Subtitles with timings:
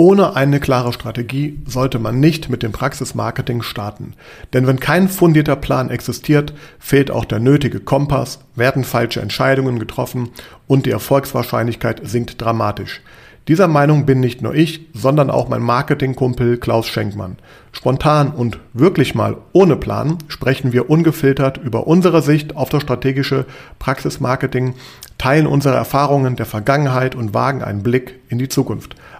[0.00, 4.12] Ohne eine klare Strategie sollte man nicht mit dem Praxismarketing starten.
[4.52, 10.30] Denn wenn kein fundierter Plan existiert, fehlt auch der nötige Kompass, werden falsche Entscheidungen getroffen
[10.68, 13.02] und die Erfolgswahrscheinlichkeit sinkt dramatisch.
[13.48, 17.38] Dieser Meinung bin nicht nur ich, sondern auch mein Marketingkumpel Klaus Schenkmann.
[17.72, 23.46] Spontan und wirklich mal ohne Plan sprechen wir ungefiltert über unsere Sicht auf das strategische
[23.80, 24.74] Praxismarketing,
[25.16, 28.94] teilen unsere Erfahrungen der Vergangenheit und wagen einen Blick in die Zukunft.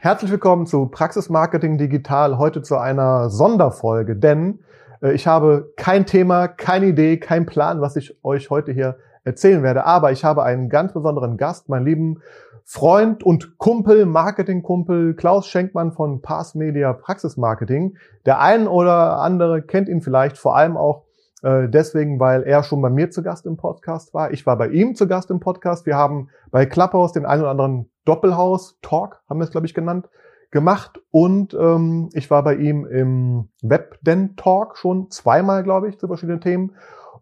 [0.00, 4.60] Herzlich willkommen zu Praxis Marketing Digital, heute zu einer Sonderfolge, denn
[5.02, 9.64] äh, ich habe kein Thema, keine Idee, kein Plan, was ich euch heute hier erzählen
[9.64, 12.22] werde, aber ich habe einen ganz besonderen Gast, meinen lieben
[12.64, 17.96] Freund und Kumpel, Marketingkumpel Klaus Schenkmann von Pass Media Praxis Marketing.
[18.24, 21.06] Der ein oder andere kennt ihn vielleicht vor allem auch
[21.42, 24.30] äh, deswegen, weil er schon bei mir zu Gast im Podcast war.
[24.32, 25.86] Ich war bei ihm zu Gast im Podcast.
[25.86, 30.08] Wir haben bei Clubhouse den einen oder anderen Doppelhaus-Talk, haben wir es, glaube ich, genannt,
[30.50, 31.00] gemacht.
[31.10, 36.72] Und ähm, ich war bei ihm im Webden-Talk schon zweimal, glaube ich, zu verschiedenen Themen.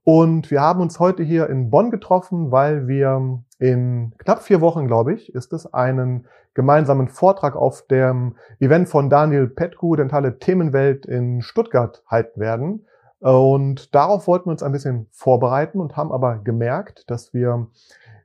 [0.05, 4.87] Und wir haben uns heute hier in Bonn getroffen, weil wir in knapp vier Wochen,
[4.87, 11.05] glaube ich, ist es, einen gemeinsamen Vortrag auf dem Event von Daniel Petku, Dentale Themenwelt
[11.05, 12.87] in Stuttgart halten werden.
[13.19, 17.67] Und darauf wollten wir uns ein bisschen vorbereiten und haben aber gemerkt, dass wir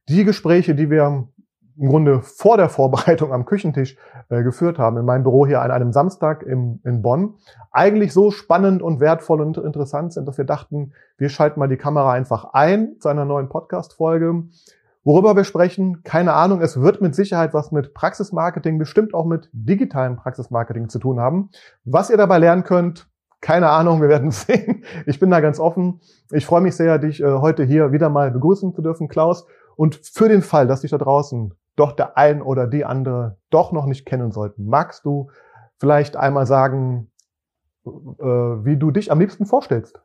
[0.07, 1.27] die Gespräche, die wir
[1.81, 3.97] im Grunde vor der Vorbereitung am Küchentisch
[4.29, 7.33] äh, geführt haben, in meinem Büro hier an einem Samstag im, in Bonn,
[7.71, 11.77] eigentlich so spannend und wertvoll und interessant sind, dass wir dachten, wir schalten mal die
[11.77, 14.43] Kamera einfach ein zu einer neuen Podcast-Folge.
[15.03, 19.49] Worüber wir sprechen, keine Ahnung, es wird mit Sicherheit was mit Praxismarketing, bestimmt auch mit
[19.51, 21.49] digitalem Praxismarketing zu tun haben.
[21.83, 23.09] Was ihr dabei lernen könnt,
[23.41, 24.83] keine Ahnung, wir werden sehen.
[25.07, 26.01] Ich bin da ganz offen.
[26.29, 29.47] Ich freue mich sehr, dich äh, heute hier wieder mal begrüßen zu dürfen, Klaus.
[29.75, 33.71] Und für den Fall, dass dich da draußen doch der ein oder die andere doch
[33.71, 35.29] noch nicht kennen sollten, magst du
[35.77, 37.11] vielleicht einmal sagen,
[37.85, 39.99] äh, wie du dich am liebsten vorstellst?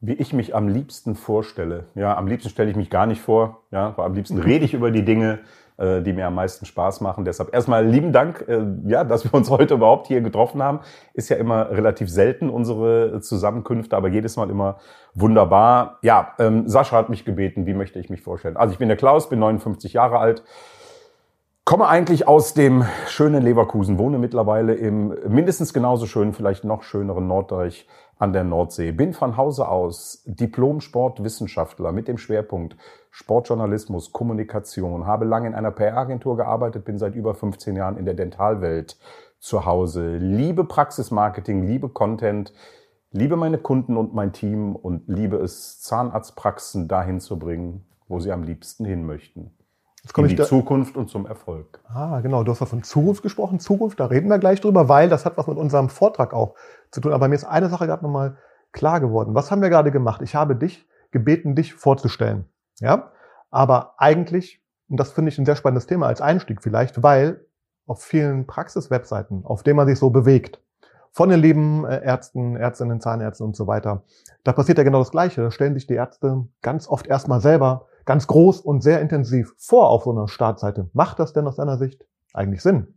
[0.00, 1.88] Wie ich mich am liebsten vorstelle.
[1.94, 3.64] Ja, am liebsten stelle ich mich gar nicht vor.
[3.70, 5.40] Ja, am liebsten rede ich über die Dinge,
[5.80, 7.24] äh, die mir am meisten Spaß machen.
[7.24, 10.80] Deshalb erstmal lieben Dank, äh, ja, dass wir uns heute überhaupt hier getroffen haben.
[11.14, 14.76] Ist ja immer relativ selten unsere Zusammenkünfte, aber jedes Mal immer
[15.14, 15.98] wunderbar.
[16.02, 18.56] Ja, ähm, Sascha hat mich gebeten, wie möchte ich mich vorstellen?
[18.56, 20.42] Also ich bin der Klaus, bin 59 Jahre alt.
[21.64, 27.26] Komme eigentlich aus dem schönen Leverkusen, wohne mittlerweile im mindestens genauso schönen, vielleicht noch schöneren
[27.26, 27.86] Norddeich
[28.18, 28.92] an der Nordsee.
[28.92, 32.76] Bin von Hause aus Diplom-Sportwissenschaftler mit dem Schwerpunkt
[33.10, 38.14] Sportjournalismus, Kommunikation, habe lange in einer PR-Agentur gearbeitet, bin seit über 15 Jahren in der
[38.14, 38.98] Dentalwelt
[39.38, 42.52] zu Hause, liebe Praxismarketing, liebe Content,
[43.10, 48.32] liebe meine Kunden und mein Team und liebe es, Zahnarztpraxen dahin zu bringen, wo sie
[48.32, 49.52] am liebsten hin möchten.
[50.02, 51.80] Jetzt komme in die Zukunft und zum Erfolg.
[51.88, 52.42] Ah, genau.
[52.42, 53.60] Du hast ja von Zukunft gesprochen.
[53.60, 56.54] Zukunft, da reden wir gleich drüber, weil das hat was mit unserem Vortrag auch
[56.90, 57.12] zu tun.
[57.12, 58.38] Aber mir ist eine Sache gerade nochmal
[58.72, 59.34] klar geworden.
[59.34, 60.22] Was haben wir gerade gemacht?
[60.22, 62.46] Ich habe dich gebeten, dich vorzustellen.
[62.80, 63.12] Ja?
[63.50, 67.46] Aber eigentlich, und das finde ich ein sehr spannendes Thema als Einstieg vielleicht, weil
[67.86, 70.60] auf vielen Praxis-Webseiten, auf denen man sich so bewegt,
[71.12, 74.04] von den lieben äh, Ärzten, Ärztinnen, Zahnärzten und so weiter,
[74.44, 75.42] da passiert ja genau das Gleiche.
[75.42, 79.88] Da stellen sich die Ärzte ganz oft erstmal selber ganz groß und sehr intensiv vor
[79.88, 80.88] auf so einer Startseite.
[80.92, 82.94] Macht das denn aus deiner Sicht eigentlich Sinn?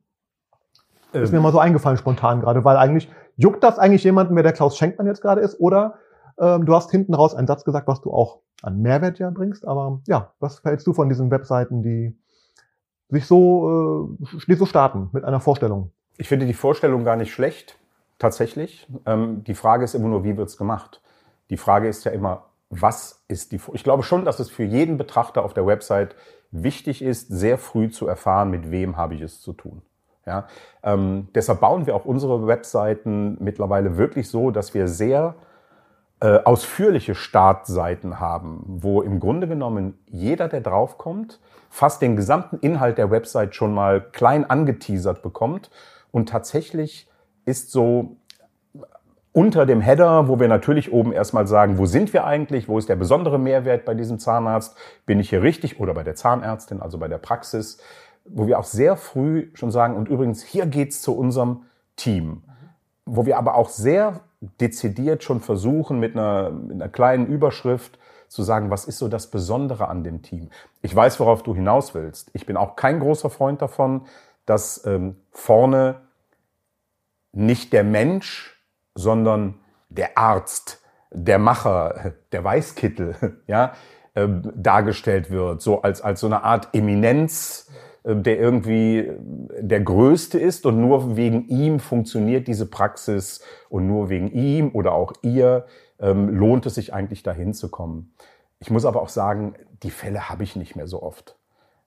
[1.14, 1.24] Ähm.
[1.24, 4.54] Ist mir mal so eingefallen spontan gerade, weil eigentlich juckt das eigentlich jemanden, wer der
[4.54, 5.96] Klaus Schenkmann jetzt gerade ist, oder
[6.40, 9.66] ähm, du hast hinten raus einen Satz gesagt, was du auch an Mehrwert ja bringst,
[9.68, 12.18] aber ja, was hältst du von diesen Webseiten, die
[13.10, 15.92] sich so, äh, die so starten mit einer Vorstellung?
[16.18, 17.78] Ich finde die Vorstellung gar nicht schlecht,
[18.20, 18.88] tatsächlich.
[19.06, 21.02] Ähm, die Frage ist immer nur, wie wird's gemacht?
[21.50, 24.98] Die Frage ist ja immer, was ist die, ich glaube schon, dass es für jeden
[24.98, 26.16] Betrachter auf der Website
[26.52, 29.82] wichtig ist, sehr früh zu erfahren, mit wem habe ich es zu tun.
[30.26, 30.48] Ja,
[30.84, 35.36] ähm, deshalb bauen wir auch unsere Webseiten mittlerweile wirklich so, dass wir sehr
[36.20, 41.40] äh, ausführliche Startseiten haben, wo im Grunde genommen jeder, der draufkommt,
[41.70, 45.70] fast den gesamten Inhalt der Website schon mal klein angeteasert bekommt.
[46.12, 47.10] Und tatsächlich
[47.46, 48.18] ist so
[49.34, 52.88] unter dem Header, wo wir natürlich oben erstmal sagen, wo sind wir eigentlich, wo ist
[52.88, 54.78] der besondere Mehrwert bei diesem Zahnarzt,
[55.08, 57.80] bin ich hier richtig oder bei der Zahnärztin, also bei der Praxis,
[58.26, 61.64] wo wir auch sehr früh schon sagen, und übrigens, hier geht's zu unserem
[61.96, 62.44] Team.
[63.06, 64.22] wo wir aber auch sehr
[64.60, 69.28] dezidiert schon versuchen, mit einer, mit einer kleinen Überschrift zu sagen, was ist so das
[69.28, 70.50] Besondere an dem Team?
[70.82, 72.32] Ich weiß, worauf du hinaus willst.
[72.34, 74.06] Ich bin auch kein großer Freund davon,
[74.46, 76.02] dass ähm, vorne
[77.32, 78.62] nicht der Mensch,
[78.96, 79.56] sondern
[79.90, 80.82] der Arzt,
[81.12, 83.74] der Macher, der Weißkittel, ja,
[84.16, 87.70] äh, dargestellt wird, so als, als so eine Art Eminenz,
[88.04, 89.12] der irgendwie
[89.60, 94.94] der Größte ist und nur wegen ihm funktioniert diese Praxis und nur wegen ihm oder
[94.94, 95.66] auch ihr
[96.00, 98.14] ähm, lohnt es sich eigentlich dahin zu kommen.
[98.60, 101.38] Ich muss aber auch sagen, die Fälle habe ich nicht mehr so oft.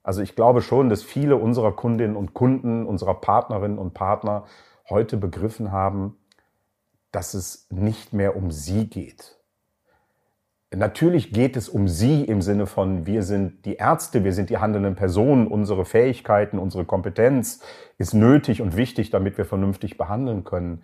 [0.03, 4.45] Also ich glaube schon, dass viele unserer Kundinnen und Kunden, unserer Partnerinnen und Partner
[4.89, 6.17] heute begriffen haben,
[7.11, 9.39] dass es nicht mehr um sie geht.
[10.75, 14.59] Natürlich geht es um sie im Sinne von, wir sind die Ärzte, wir sind die
[14.59, 17.61] handelnden Personen, unsere Fähigkeiten, unsere Kompetenz
[17.99, 20.83] ist nötig und wichtig, damit wir vernünftig behandeln können.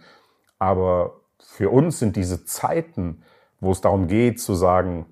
[0.58, 3.23] Aber für uns sind diese Zeiten,
[3.61, 5.06] wo es darum geht zu sagen,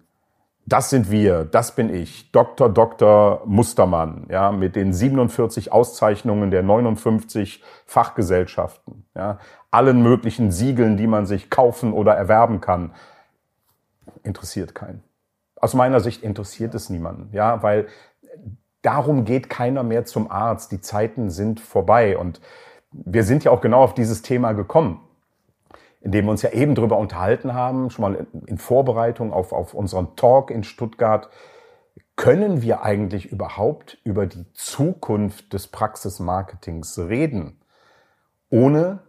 [0.67, 2.69] das sind wir, das bin ich, Dr.
[2.69, 3.43] Dr.
[3.46, 9.38] Mustermann, ja, mit den 47 Auszeichnungen der 59 Fachgesellschaften, ja,
[9.73, 12.93] allen möglichen Siegeln, die man sich kaufen oder erwerben kann,
[14.23, 15.02] interessiert keinen.
[15.56, 17.88] Aus meiner Sicht interessiert es niemanden, ja, weil
[18.82, 20.73] darum geht keiner mehr zum Arzt.
[20.73, 22.41] Die Zeiten sind vorbei und
[22.93, 25.00] wir sind ja auch genau auf dieses Thema gekommen
[26.00, 29.75] in dem wir uns ja eben drüber unterhalten haben, schon mal in Vorbereitung auf, auf
[29.75, 31.29] unseren Talk in Stuttgart.
[32.17, 37.61] Können wir eigentlich überhaupt über die Zukunft des Praxismarketings reden,
[38.49, 39.00] ohne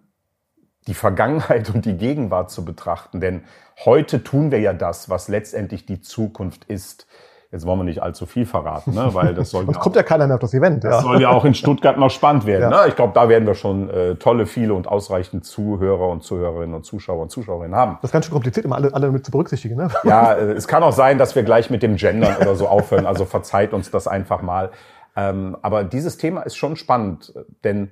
[0.88, 3.22] die Vergangenheit und die Gegenwart zu betrachten?
[3.22, 3.44] Denn
[3.86, 7.07] heute tun wir ja das, was letztendlich die Zukunft ist.
[7.51, 9.10] Jetzt wollen wir nicht allzu viel verraten, ne?
[9.13, 9.66] weil das soll.
[9.66, 10.86] Sonst kommt ja keiner mehr auf das Event.
[10.86, 11.01] Das ja.
[11.01, 12.72] soll ja auch in Stuttgart noch spannend werden.
[12.72, 12.83] Ja.
[12.83, 12.88] Ne?
[12.88, 16.86] Ich glaube, da werden wir schon äh, tolle, viele und ausreichend Zuhörer und Zuhörerinnen und
[16.86, 17.98] Zuschauer und Zuschauerinnen haben.
[18.01, 19.75] Das ist ganz schön kompliziert, immer alle, alle mit zu berücksichtigen.
[19.75, 19.89] Ne?
[20.06, 23.06] Ja, äh, es kann auch sein, dass wir gleich mit dem Gendern oder so aufhören.
[23.06, 24.72] Also verzeiht uns das einfach mal.
[25.18, 27.33] Ähm, aber dieses Thema ist schon spannend,
[27.66, 27.92] denn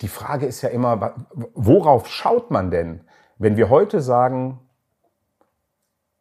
[0.00, 1.14] die Frage ist ja immer,
[1.54, 3.00] worauf schaut man denn,
[3.38, 4.60] wenn wir heute sagen,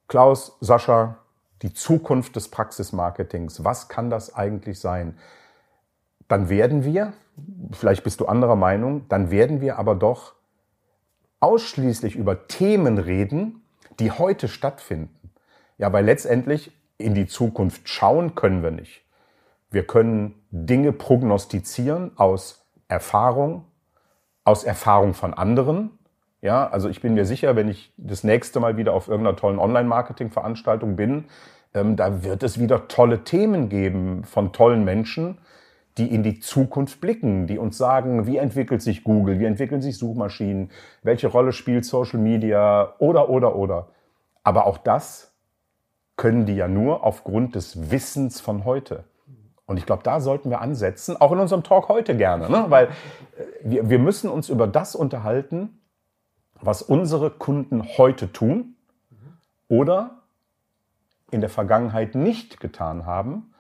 [0.08, 1.18] Klaus, Sascha,
[1.62, 3.64] die Zukunft des Praxismarketings.
[3.64, 5.18] Was kann das eigentlich sein?
[6.28, 7.14] Dann werden wir,
[7.72, 10.36] vielleicht bist du anderer Meinung, dann werden wir aber doch
[11.40, 13.64] ausschließlich über Themen reden,
[14.00, 15.32] die heute stattfinden.
[15.78, 19.04] Ja, weil letztendlich in die Zukunft schauen können wir nicht.
[19.70, 23.66] Wir können Dinge prognostizieren aus Erfahrung,
[24.44, 25.98] aus Erfahrung von anderen.
[26.42, 29.60] Ja, also ich bin mir sicher, wenn ich das nächste Mal wieder auf irgendeiner tollen
[29.60, 31.26] Online-Marketing-Veranstaltung bin,
[31.74, 35.40] ähm, da wird es wieder tolle Themen geben von tollen Menschen,
[35.98, 39.98] die in die Zukunft blicken, die uns sagen, wie entwickelt sich Google, wie entwickeln sich
[39.98, 40.72] Suchmaschinen,
[41.04, 43.88] welche Rolle spielt Social Media oder, oder, oder.
[44.44, 45.34] Aber auch das
[46.18, 49.06] können die ja nur aufgrund des Wissens von heute.
[49.66, 52.66] Und ich glaube, da sollten wir ansetzen, auch in unserem Talk heute gerne, ne?
[52.70, 52.90] weil äh,
[53.64, 55.80] wir, wir müssen uns über das unterhalten,
[56.62, 58.76] was unsere Kunden heute tun
[59.68, 60.22] oder
[61.32, 63.54] in der Vergangenheit nicht getan haben,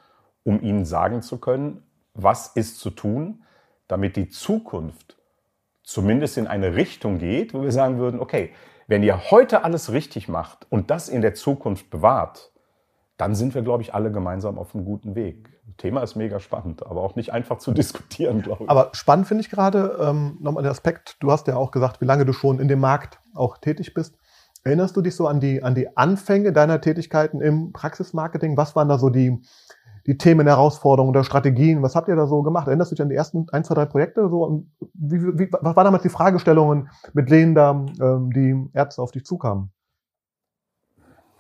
[0.44, 3.44] um ihnen sagen zu können, was ist zu tun,
[3.88, 5.18] damit die Zukunft
[5.84, 8.54] zumindest in eine Richtung geht, wo wir sagen würden, okay,
[8.88, 12.52] wenn ihr heute alles richtig macht und das in der Zukunft bewahrt,
[13.18, 15.50] dann sind wir, glaube ich, alle gemeinsam auf einem guten Weg.
[15.78, 18.70] Thema ist mega spannend, aber auch nicht einfach zu diskutieren, glaube ich.
[18.70, 22.06] Aber spannend finde ich gerade ähm, nochmal den Aspekt, du hast ja auch gesagt, wie
[22.06, 24.18] lange du schon in dem Markt auch tätig bist.
[24.64, 28.58] Erinnerst du dich so an die, an die Anfänge deiner Tätigkeiten im Praxismarketing?
[28.58, 29.40] Was waren da so die,
[30.08, 31.84] die Themen, Herausforderungen oder Strategien?
[31.84, 32.68] Was habt ihr da so gemacht?
[32.68, 34.28] Erinnerst du dich an die ersten ein, zwei, drei Projekte?
[34.28, 34.66] So,
[34.96, 39.24] wie, wie, was waren damals die Fragestellungen, mit denen da ähm, die Ärzte auf dich
[39.24, 39.72] zukamen?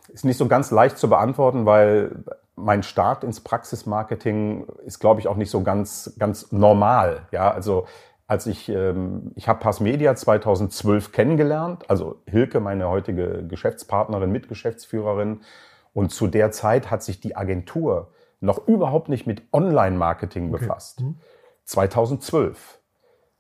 [0.09, 2.23] Ist nicht so ganz leicht zu beantworten, weil
[2.55, 7.27] mein Start ins Praxismarketing ist, glaube ich, auch nicht so ganz, ganz normal.
[7.31, 7.85] Ja, also
[8.27, 15.41] als ich, ähm, ich habe Passmedia 2012 kennengelernt, also Hilke, meine heutige Geschäftspartnerin, Mitgeschäftsführerin.
[15.93, 20.59] Und zu der Zeit hat sich die Agentur noch überhaupt nicht mit Online-Marketing okay.
[20.59, 21.01] befasst.
[21.01, 21.17] Mhm.
[21.65, 22.79] 2012.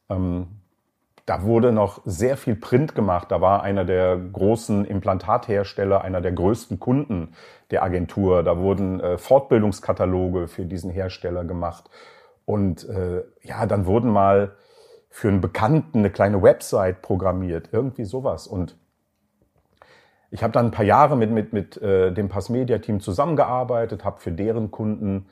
[0.09, 0.47] Ähm,
[1.25, 3.31] da wurde noch sehr viel Print gemacht.
[3.31, 7.33] Da war einer der großen Implantathersteller, einer der größten Kunden
[7.71, 8.43] der Agentur.
[8.43, 11.89] Da wurden äh, Fortbildungskataloge für diesen Hersteller gemacht.
[12.45, 14.55] Und äh, ja, dann wurden mal
[15.09, 18.45] für einen Bekannten eine kleine Website programmiert, irgendwie sowas.
[18.45, 18.77] Und
[20.29, 24.31] ich habe dann ein paar Jahre mit, mit, mit äh, dem Passmedia-Team zusammengearbeitet, habe für
[24.31, 25.27] deren Kunden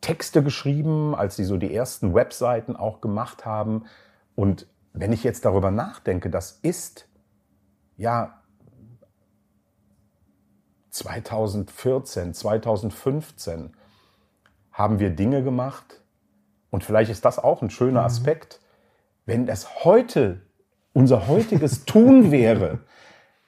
[0.00, 3.86] Texte geschrieben, als sie so die ersten Webseiten auch gemacht haben.
[4.34, 7.08] Und wenn ich jetzt darüber nachdenke, das ist
[7.96, 8.42] ja
[10.90, 13.74] 2014, 2015
[14.72, 16.02] haben wir Dinge gemacht
[16.70, 18.06] und vielleicht ist das auch ein schöner mhm.
[18.06, 18.60] Aspekt,
[19.24, 20.42] wenn das heute
[20.92, 22.80] unser heutiges Tun wäre,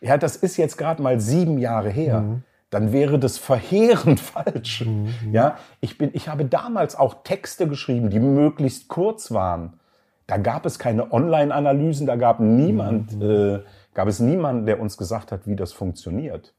[0.01, 2.21] ja, das ist jetzt gerade mal sieben Jahre her.
[2.21, 4.85] Mhm dann wäre das verheerend falsch.
[4.85, 5.15] Mhm.
[5.31, 9.79] Ja, ich bin, ich habe damals auch Texte geschrieben, die möglichst kurz waren.
[10.27, 13.23] Da gab es keine Online-Analysen, da gab niemand, mhm.
[13.23, 13.61] äh,
[13.93, 16.55] gab es niemanden, der uns gesagt hat, wie das funktioniert.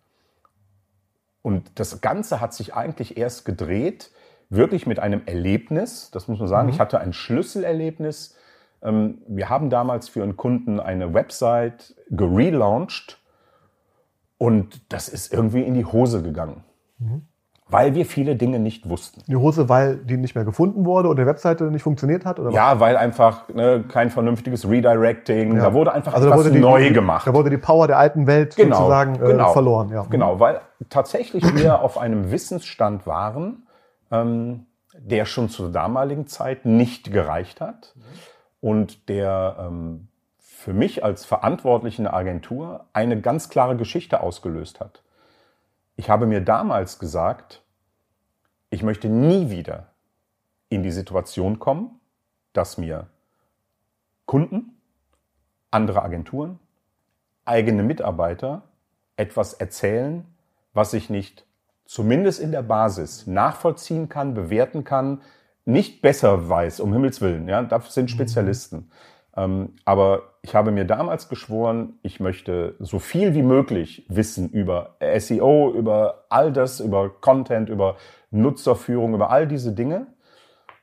[1.41, 4.11] Und das Ganze hat sich eigentlich erst gedreht,
[4.49, 6.09] wirklich mit einem Erlebnis.
[6.11, 6.67] Das muss man sagen.
[6.67, 6.73] Mhm.
[6.73, 8.35] Ich hatte ein Schlüsselerlebnis.
[8.81, 13.21] Ähm, wir haben damals für einen Kunden eine Website gelauncht
[14.37, 16.63] und das ist irgendwie in die Hose gegangen.
[16.99, 17.27] Mhm.
[17.67, 19.23] Weil wir viele Dinge nicht wussten.
[19.27, 22.39] Die Hose, weil die nicht mehr gefunden wurde oder die Webseite nicht funktioniert hat?
[22.39, 22.79] Oder ja, was?
[22.79, 25.63] weil einfach ne, kein vernünftiges Redirecting, ja.
[25.63, 27.25] da wurde einfach also etwas die, neu gemacht.
[27.25, 29.89] Da wurde die Power der alten Welt genau, sozusagen äh, genau, verloren.
[29.89, 30.05] Ja.
[30.09, 33.65] Genau, weil tatsächlich wir auf einem Wissensstand waren,
[34.11, 34.67] ähm,
[34.99, 37.95] der schon zur damaligen Zeit nicht gereicht hat
[38.61, 40.07] und der ähm,
[40.39, 45.03] für mich als Verantwortlichen der Agentur eine ganz klare Geschichte ausgelöst hat.
[45.95, 47.63] Ich habe mir damals gesagt,
[48.69, 49.91] ich möchte nie wieder
[50.69, 51.99] in die Situation kommen,
[52.53, 53.07] dass mir
[54.25, 54.77] Kunden,
[55.71, 56.59] andere Agenturen,
[57.45, 58.63] eigene Mitarbeiter
[59.17, 60.25] etwas erzählen,
[60.73, 61.45] was ich nicht
[61.85, 65.21] zumindest in der Basis nachvollziehen kann, bewerten kann,
[65.63, 67.47] nicht besser weiß, um Himmels Willen.
[67.47, 68.91] Ja, dafür sind Spezialisten.
[69.37, 74.95] Ähm, aber ich habe mir damals geschworen, ich möchte so viel wie möglich wissen über
[75.17, 77.97] SEO, über all das, über Content, über
[78.31, 80.07] Nutzerführung, über all diese Dinge.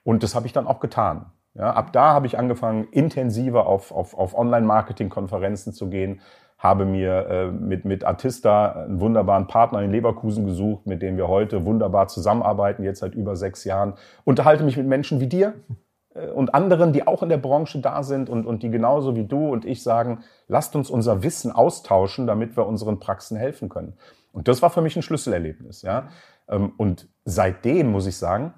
[0.04, 1.26] Und das habe ich dann auch getan.
[1.54, 6.20] Ja, ab da habe ich angefangen, intensiver auf, auf, auf Online-Marketing-Konferenzen zu gehen,
[6.56, 11.28] habe mir äh, mit, mit Artista einen wunderbaren Partner in Leverkusen gesucht, mit dem wir
[11.28, 13.94] heute wunderbar zusammenarbeiten, jetzt seit über sechs Jahren,
[14.24, 15.54] unterhalte mich mit Menschen wie dir,
[16.14, 19.50] und anderen, die auch in der Branche da sind und, und die genauso wie du
[19.50, 23.94] und ich sagen, lasst uns unser Wissen austauschen, damit wir unseren Praxen helfen können.
[24.32, 25.82] Und das war für mich ein Schlüsselerlebnis.
[25.82, 26.08] Ja?
[26.48, 28.54] Ähm, und seitdem muss ich sagen,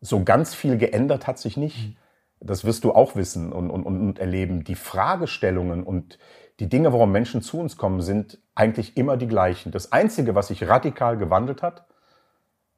[0.00, 1.96] so ganz viel geändert hat sich nicht.
[2.40, 4.64] Das wirst du auch wissen und, und, und erleben.
[4.64, 6.18] Die Fragestellungen und
[6.60, 9.72] die Dinge, warum Menschen zu uns kommen, sind eigentlich immer die gleichen.
[9.72, 11.86] Das Einzige, was sich radikal gewandelt hat,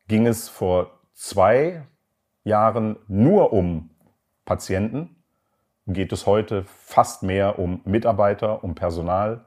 [0.07, 1.87] ging es vor zwei,
[2.45, 3.91] Jahren nur um
[4.45, 5.17] Patienten,
[5.87, 9.45] geht es heute fast mehr um Mitarbeiter, um Personal,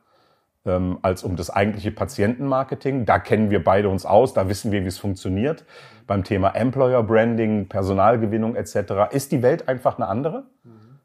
[0.66, 3.06] ähm, als um das eigentliche Patientenmarketing.
[3.06, 5.66] Da kennen wir beide uns aus, da wissen wir, wie es funktioniert.
[6.06, 9.12] Beim Thema Employer Branding, Personalgewinnung etc.
[9.12, 10.46] ist die Welt einfach eine andere.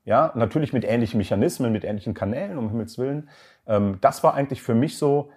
[0.04, 3.28] Ja, natürlich mit ähnlichen Mechanismen, mit ähnlichen Kanälen, um Himmels Willen.
[3.66, 5.30] Ähm, das war eigentlich für mich so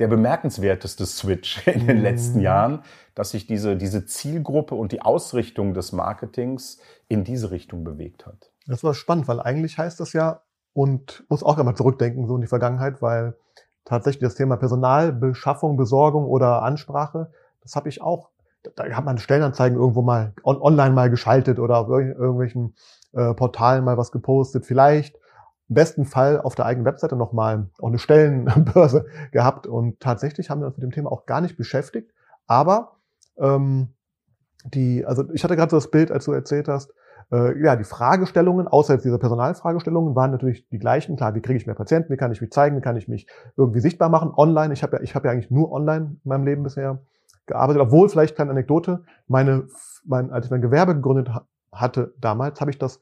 [0.00, 2.44] der bemerkenswerteste Switch in den letzten mhm.
[2.44, 2.82] Jahren,
[3.14, 6.78] dass sich diese, diese Zielgruppe und die Ausrichtung des Marketings
[7.08, 8.50] in diese Richtung bewegt hat.
[8.66, 10.42] Das war spannend, weil eigentlich heißt das ja,
[10.72, 13.36] und muss auch einmal zurückdenken, so in die Vergangenheit, weil
[13.84, 18.30] tatsächlich das Thema Personalbeschaffung, Besorgung oder Ansprache, das habe ich auch,
[18.76, 22.74] da hat man Stellenanzeigen irgendwo mal on, online mal geschaltet oder auf irgendwelchen
[23.12, 24.64] äh, Portalen mal was gepostet.
[24.64, 25.16] Vielleicht
[25.70, 29.66] im besten Fall auf der eigenen Webseite nochmal auch eine Stellenbörse gehabt.
[29.66, 32.10] Und tatsächlich haben wir uns mit dem Thema auch gar nicht beschäftigt.
[32.46, 32.96] Aber
[33.38, 33.94] ähm,
[34.64, 36.92] die, also ich hatte gerade so das Bild, als du erzählt hast,
[37.32, 41.16] äh, ja, die Fragestellungen, außer jetzt dieser Personalfragestellungen, waren natürlich die gleichen.
[41.16, 43.28] Klar, wie kriege ich mehr Patienten, wie kann ich mich zeigen, wie kann ich mich
[43.56, 44.74] irgendwie sichtbar machen, online.
[44.74, 46.98] Ich habe ja, ich habe ja eigentlich nur online in meinem Leben bisher
[47.46, 49.68] gearbeitet, obwohl vielleicht keine Anekdote, meine,
[50.04, 51.30] mein, als ich mein Gewerbe gegründet
[51.72, 53.00] hatte damals, habe ich das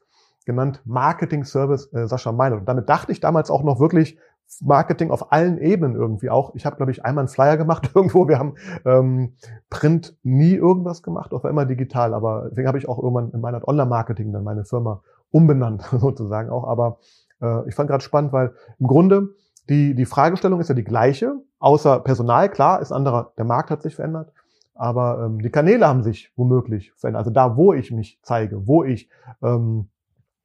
[0.49, 2.57] genannt Marketing Service äh, Sascha Meinl.
[2.57, 4.17] Und damit dachte ich damals auch noch wirklich
[4.61, 6.55] Marketing auf allen Ebenen irgendwie auch.
[6.55, 8.27] Ich habe, glaube ich, einmal einen Flyer gemacht irgendwo.
[8.27, 9.35] Wir haben ähm,
[9.69, 12.13] Print nie irgendwas gemacht, auch immer digital.
[12.15, 16.67] Aber deswegen habe ich auch irgendwann in meiner Online-Marketing dann meine Firma umbenannt, sozusagen auch.
[16.67, 16.97] Aber
[17.41, 19.29] äh, ich fand gerade spannend, weil im Grunde
[19.69, 23.83] die, die Fragestellung ist ja die gleiche, außer Personal, klar, ist anderer, der Markt hat
[23.83, 24.33] sich verändert.
[24.73, 27.19] Aber ähm, die Kanäle haben sich womöglich verändert.
[27.19, 29.09] Also da, wo ich mich zeige, wo ich
[29.43, 29.89] ähm,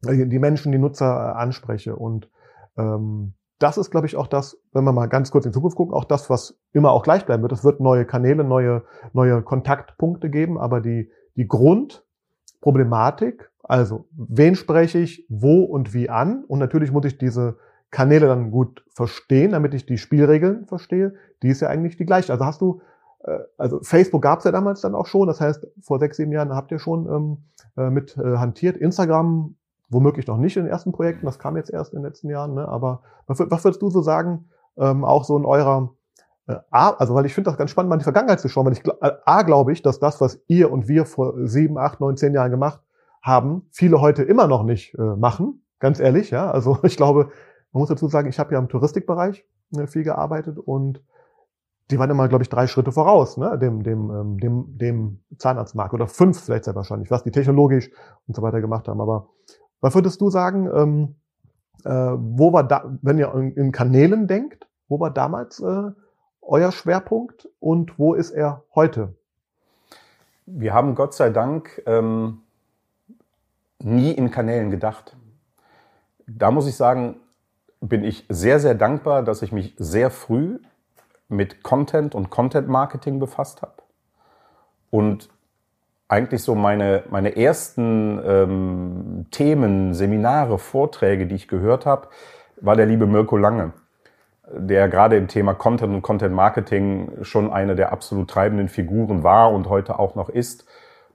[0.06, 1.96] die Menschen, die Nutzer äh, anspreche.
[1.96, 2.30] Und
[2.76, 5.94] ähm, das ist, glaube ich, auch das, wenn wir mal ganz kurz in Zukunft gucken,
[5.94, 7.52] auch das, was immer auch gleich bleiben wird.
[7.52, 8.82] Es wird neue Kanäle, neue,
[9.12, 16.44] neue Kontaktpunkte geben, aber die, die Grundproblematik, also wen spreche ich wo und wie an?
[16.44, 17.56] Und natürlich muss ich diese
[17.90, 21.14] Kanäle dann gut verstehen, damit ich die Spielregeln verstehe.
[21.42, 22.32] Die ist ja eigentlich die gleiche.
[22.32, 22.82] Also hast du,
[23.20, 26.32] äh, also Facebook gab es ja damals dann auch schon, das heißt, vor sechs, sieben
[26.32, 27.38] Jahren habt ihr schon ähm,
[27.76, 28.76] äh, mit äh, hantiert.
[28.76, 29.56] Instagram
[29.88, 32.54] womöglich noch nicht in den ersten Projekten, das kam jetzt erst in den letzten Jahren,
[32.54, 32.66] ne?
[32.68, 35.94] aber was, was würdest du so sagen, ähm, auch so in eurer
[36.46, 38.66] äh, A, also weil ich finde das ganz spannend, mal in die Vergangenheit zu schauen,
[38.66, 42.00] weil ich äh, A, glaube ich, dass das, was ihr und wir vor sieben, acht,
[42.00, 42.80] neun, zehn Jahren gemacht
[43.22, 46.50] haben, viele heute immer noch nicht äh, machen, ganz ehrlich, ja.
[46.50, 47.30] Also ich glaube,
[47.72, 49.44] man muss dazu sagen, ich habe ja im Touristikbereich
[49.76, 51.02] äh, viel gearbeitet und
[51.90, 55.92] die waren immer, glaube ich, drei Schritte voraus, ne, dem, dem, ähm, dem, dem Zahnarztmarkt
[55.92, 57.90] oder fünf vielleicht sehr wahrscheinlich, was die technologisch
[58.26, 59.00] und so weiter gemacht haben.
[59.00, 59.28] Aber
[59.84, 61.14] was würdest du sagen, ähm,
[61.84, 65.90] äh, wo war da, wenn ihr in, in Kanälen denkt, wo war damals äh,
[66.40, 69.14] euer Schwerpunkt und wo ist er heute?
[70.46, 72.40] Wir haben Gott sei Dank ähm,
[73.78, 75.18] nie in Kanälen gedacht.
[76.26, 77.16] Da muss ich sagen,
[77.82, 80.60] bin ich sehr, sehr dankbar, dass ich mich sehr früh
[81.28, 83.82] mit Content und Content Marketing befasst habe.
[84.88, 85.28] Und
[86.14, 92.06] eigentlich so meine, meine ersten ähm, Themen, Seminare, Vorträge, die ich gehört habe,
[92.60, 93.72] war der liebe Mirko Lange,
[94.56, 99.52] der gerade im Thema Content und Content Marketing schon eine der absolut treibenden Figuren war
[99.52, 100.64] und heute auch noch ist.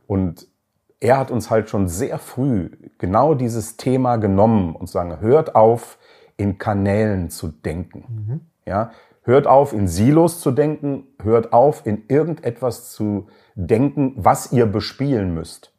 [0.05, 0.47] Und
[0.99, 5.97] er hat uns halt schon sehr früh genau dieses Thema genommen und sagen, hört auf,
[6.35, 8.03] in Kanälen zu denken.
[8.09, 8.39] Mhm.
[8.65, 8.91] Ja,
[9.23, 15.33] hört auf, in Silos zu denken, hört auf, in irgendetwas zu denken, was ihr bespielen
[15.33, 15.73] müsst.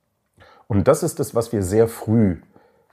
[0.67, 2.41] Und das ist das, was wir sehr früh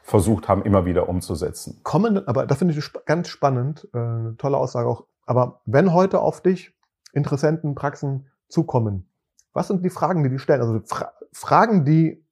[0.02, 1.82] versucht haben, immer wieder umzusetzen.
[1.84, 5.06] Kommen, aber da finde ich ganz spannend, äh, tolle Aussage auch.
[5.26, 6.74] Aber wenn heute auf dich
[7.12, 9.10] Interessenten, Praxen zukommen,
[9.54, 10.62] was sind die Fragen, die die stellen?
[10.62, 12.24] Also Fra Fragen, die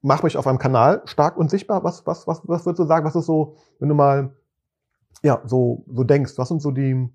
[0.00, 1.82] mach mich auf einem Kanal stark und sichtbar.
[1.82, 3.04] Was, was, was, was würdest du sagen?
[3.04, 4.36] Was ist so, wenn du mal
[5.22, 6.34] ja so so denkst?
[6.36, 7.10] Was sind so die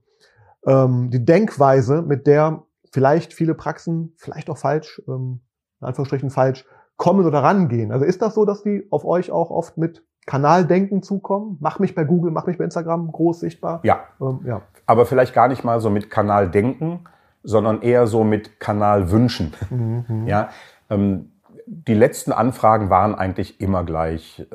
[0.65, 5.41] ähm, die Denkweise, mit der vielleicht viele Praxen, vielleicht auch falsch, ähm,
[5.81, 6.65] in Anführungsstrichen falsch,
[6.97, 7.91] kommen oder rangehen.
[7.91, 11.57] Also ist das so, dass die auf euch auch oft mit Kanaldenken zukommen?
[11.59, 13.79] Mach mich bei Google, mach mich bei Instagram groß sichtbar?
[13.83, 14.01] Ja.
[14.21, 14.61] Ähm, ja.
[14.85, 17.07] Aber vielleicht gar nicht mal so mit Kanaldenken,
[17.41, 19.53] sondern eher so mit Kanalwünschen.
[19.69, 20.27] Mhm.
[20.27, 20.49] Ja.
[20.89, 21.31] Ähm,
[21.65, 24.45] die letzten Anfragen waren eigentlich immer gleich.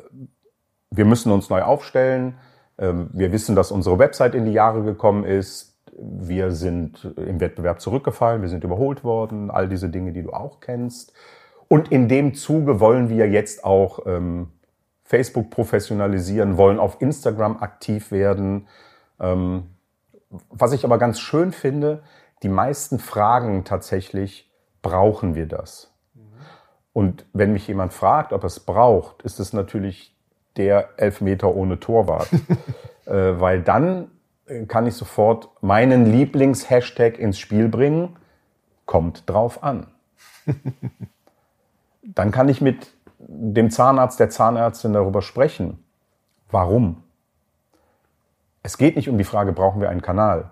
[0.91, 2.35] Wir müssen uns neu aufstellen.
[2.77, 7.81] Ähm, wir wissen, dass unsere Website in die Jahre gekommen ist wir sind im Wettbewerb
[7.81, 11.13] zurückgefallen, wir sind überholt worden, all diese Dinge, die du auch kennst.
[11.67, 14.49] Und in dem Zuge wollen wir jetzt auch ähm,
[15.03, 18.67] Facebook professionalisieren, wollen auf Instagram aktiv werden.
[19.19, 19.71] Ähm,
[20.49, 22.03] was ich aber ganz schön finde,
[22.43, 25.91] die meisten fragen tatsächlich, brauchen wir das?
[26.93, 30.15] Und wenn mich jemand fragt, ob es braucht, ist es natürlich
[30.55, 32.29] der Elfmeter ohne Torwart.
[33.05, 34.11] äh, weil dann
[34.67, 38.15] kann ich sofort meinen Lieblingshashtag ins Spiel bringen.
[38.85, 39.87] Kommt drauf an.
[42.03, 45.83] Dann kann ich mit dem Zahnarzt, der Zahnärztin darüber sprechen.
[46.51, 47.03] Warum?
[48.61, 50.51] Es geht nicht um die Frage, brauchen wir einen Kanal?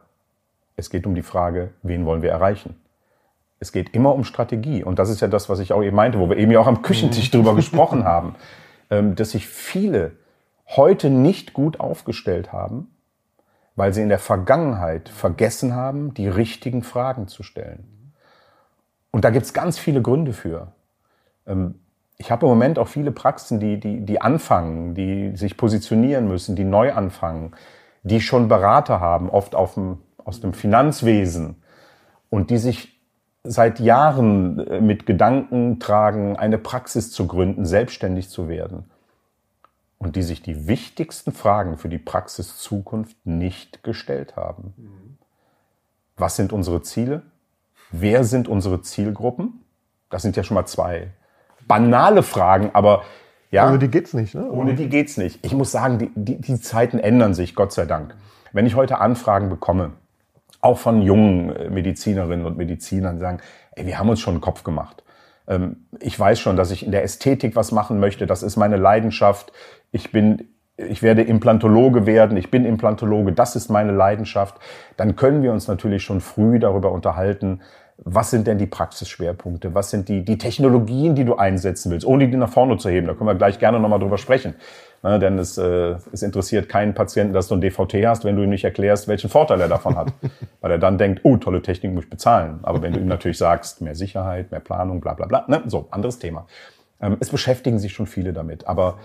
[0.76, 2.80] Es geht um die Frage, wen wollen wir erreichen?
[3.60, 4.84] Es geht immer um Strategie.
[4.84, 6.68] Und das ist ja das, was ich auch eben meinte, wo wir eben ja auch
[6.68, 7.38] am Küchentisch mhm.
[7.38, 8.36] drüber gesprochen haben,
[8.90, 10.14] ähm, dass sich viele
[10.68, 12.93] heute nicht gut aufgestellt haben,
[13.76, 18.14] weil sie in der Vergangenheit vergessen haben, die richtigen Fragen zu stellen.
[19.12, 20.74] Und da gibt's ganz viele Gründe für.
[21.48, 21.76] Ähm,
[22.18, 26.56] ich habe im Moment auch viele Praxen, die, die, die anfangen, die sich positionieren müssen,
[26.56, 27.54] die neu anfangen,
[28.04, 31.56] die schon Berater haben, oft auf dem, aus dem Finanzwesen
[32.30, 33.02] und die sich
[33.44, 38.86] seit Jahren äh, mit Gedanken tragen, eine Praxis zu gründen, selbstständig zu werden
[40.04, 44.74] und die sich die wichtigsten Fragen für die Praxis Zukunft nicht gestellt haben.
[46.18, 47.24] Was sind unsere Ziele?
[47.92, 49.64] Wer sind unsere Zielgruppen?
[50.10, 51.12] Das sind ja schon mal zwei
[51.68, 53.04] banale Fragen, aber
[53.52, 53.70] ja.
[53.70, 54.50] Ohne die geht's nicht, ne?
[54.50, 55.46] Ohne die geht's nicht.
[55.46, 58.16] Ich muss sagen, die, die, die Zeiten ändern sich, Gott sei Dank.
[58.52, 59.92] Wenn ich heute Anfragen bekomme,
[60.60, 63.40] auch von jungen äh, Medizinerinnen und Medizinern, sagen,
[63.74, 65.04] ey, wir haben uns schon einen Kopf gemacht.
[65.48, 68.26] Ähm, ich weiß schon, dass ich in der Ästhetik was machen möchte.
[68.26, 69.52] Das ist meine Leidenschaft
[69.94, 74.56] ich bin, ich werde Implantologe werden, ich bin Implantologe, das ist meine Leidenschaft,
[74.98, 77.62] dann können wir uns natürlich schon früh darüber unterhalten,
[77.98, 82.28] was sind denn die Praxisschwerpunkte, was sind die, die Technologien, die du einsetzen willst, ohne
[82.28, 83.08] die nach vorne zu heben.
[83.08, 84.56] Da können wir gleich gerne nochmal drüber sprechen.
[85.04, 88.44] Ne, denn es, äh, es interessiert keinen Patienten, dass du ein DVT hast, wenn du
[88.44, 90.14] ihm nicht erklärst, welchen Vorteil er davon hat.
[90.62, 92.60] Weil er dann denkt, oh, tolle Technik muss ich bezahlen.
[92.64, 95.88] Aber wenn du ihm natürlich sagst, mehr Sicherheit, mehr Planung, bla bla bla, ne, so,
[95.92, 96.48] anderes Thema.
[97.02, 98.66] Ähm, es beschäftigen sich schon viele damit.
[98.66, 98.98] Aber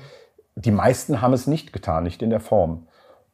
[0.65, 2.87] die meisten haben es nicht getan, nicht in der Form.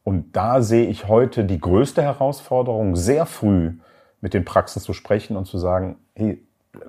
[0.03, 3.79] Und da sehe ich heute die größte Herausforderung, sehr früh
[4.21, 6.47] mit den Praxen zu sprechen und zu sagen, hey,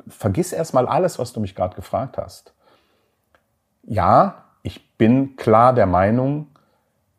[0.07, 2.53] vergiss erstmal alles, was du mich gerade gefragt hast.
[3.83, 6.47] Ja, ich bin klar der Meinung,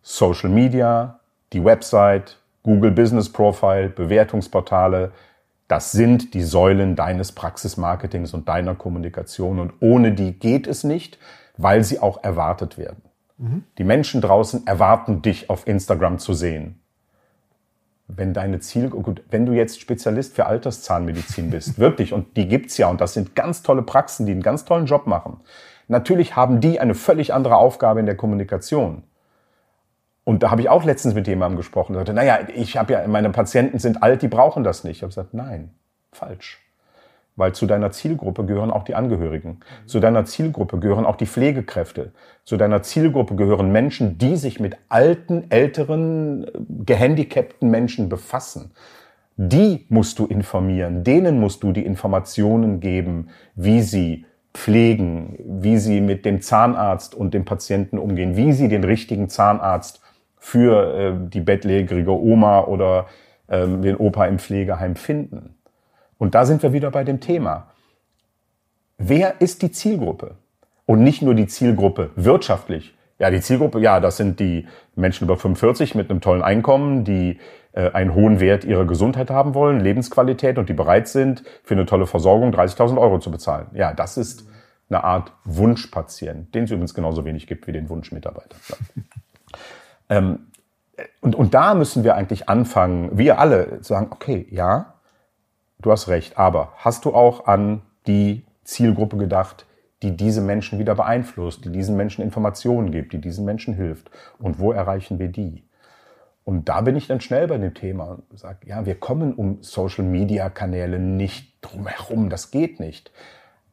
[0.03, 1.21] Social Media,
[1.53, 5.13] die Website, Google Business Profile, Bewertungsportale,
[5.69, 9.59] das sind die Säulen deines Praxismarketings und deiner Kommunikation.
[9.59, 11.19] Und ohne die geht es nicht,
[11.57, 13.06] weil sie auch erwartet werden.
[13.39, 13.65] Mhm.
[13.79, 16.81] Die Menschen draußen erwarten dich auf Instagram zu sehen.
[18.09, 22.77] Wenn deine Ziel, gut, wenn du jetzt Spezialist für Alterszahnmedizin bist, wirklich, und die gibt's
[22.79, 25.41] ja, und das sind ganz tolle Praxen, die einen ganz tollen Job machen.
[25.89, 29.05] Natürlich haben die eine völlig andere Aufgabe in der Kommunikation.
[30.25, 33.07] Und da habe ich auch letztens mit jemandem gesprochen, der sagte, naja, ich habe ja,
[33.07, 34.97] meine Patienten sind alt, die brauchen das nicht.
[34.97, 35.73] Ich habe gesagt, nein,
[36.11, 36.66] falsch.
[37.37, 39.51] Weil zu deiner Zielgruppe gehören auch die Angehörigen.
[39.51, 39.89] Mhm.
[39.89, 42.13] Zu deiner Zielgruppe gehören auch die Pflegekräfte.
[42.45, 46.47] Zu deiner Zielgruppe gehören Menschen, die sich mit alten, älteren,
[46.85, 48.73] gehandicapten Menschen befassen.
[49.37, 51.05] Die musst du informieren.
[51.05, 57.35] Denen musst du die Informationen geben, wie sie pflegen, wie sie mit dem Zahnarzt und
[57.35, 60.01] dem Patienten umgehen, wie sie den richtigen Zahnarzt
[60.39, 63.07] für äh, die bettlägerige Oma oder
[63.49, 65.56] äh, den Opa im Pflegeheim finden.
[66.19, 67.69] Und da sind wir wieder bei dem Thema.
[68.99, 70.37] Wer ist die Zielgruppe?
[70.87, 72.95] Und nicht nur die Zielgruppe wirtschaftlich.
[73.19, 77.39] Ja, die Zielgruppe, ja, das sind die Menschen über 45 mit einem tollen Einkommen, die
[77.73, 81.87] äh, einen hohen Wert ihrer Gesundheit haben wollen, Lebensqualität und die bereit sind, für eine
[81.87, 83.69] tolle Versorgung 30.000 Euro zu bezahlen.
[83.73, 84.47] Ja, das ist
[84.89, 88.57] eine Art Wunschpatient, den es übrigens genauso wenig gibt wie den Wunschmitarbeiter.
[90.09, 90.53] Ähm,
[91.21, 94.95] und, und da müssen wir eigentlich anfangen, wir alle zu sagen, okay, ja,
[95.81, 99.67] du hast recht, aber hast du auch an die Zielgruppe gedacht,
[100.03, 104.11] die diese Menschen wieder beeinflusst, die diesen Menschen Informationen gibt, die diesen Menschen hilft?
[104.39, 105.65] Und wo erreichen wir die?
[106.45, 109.63] Und da bin ich dann schnell bei dem Thema und sage, ja, wir kommen um
[109.63, 113.11] Social-Media-Kanäle nicht drum herum, das geht nicht.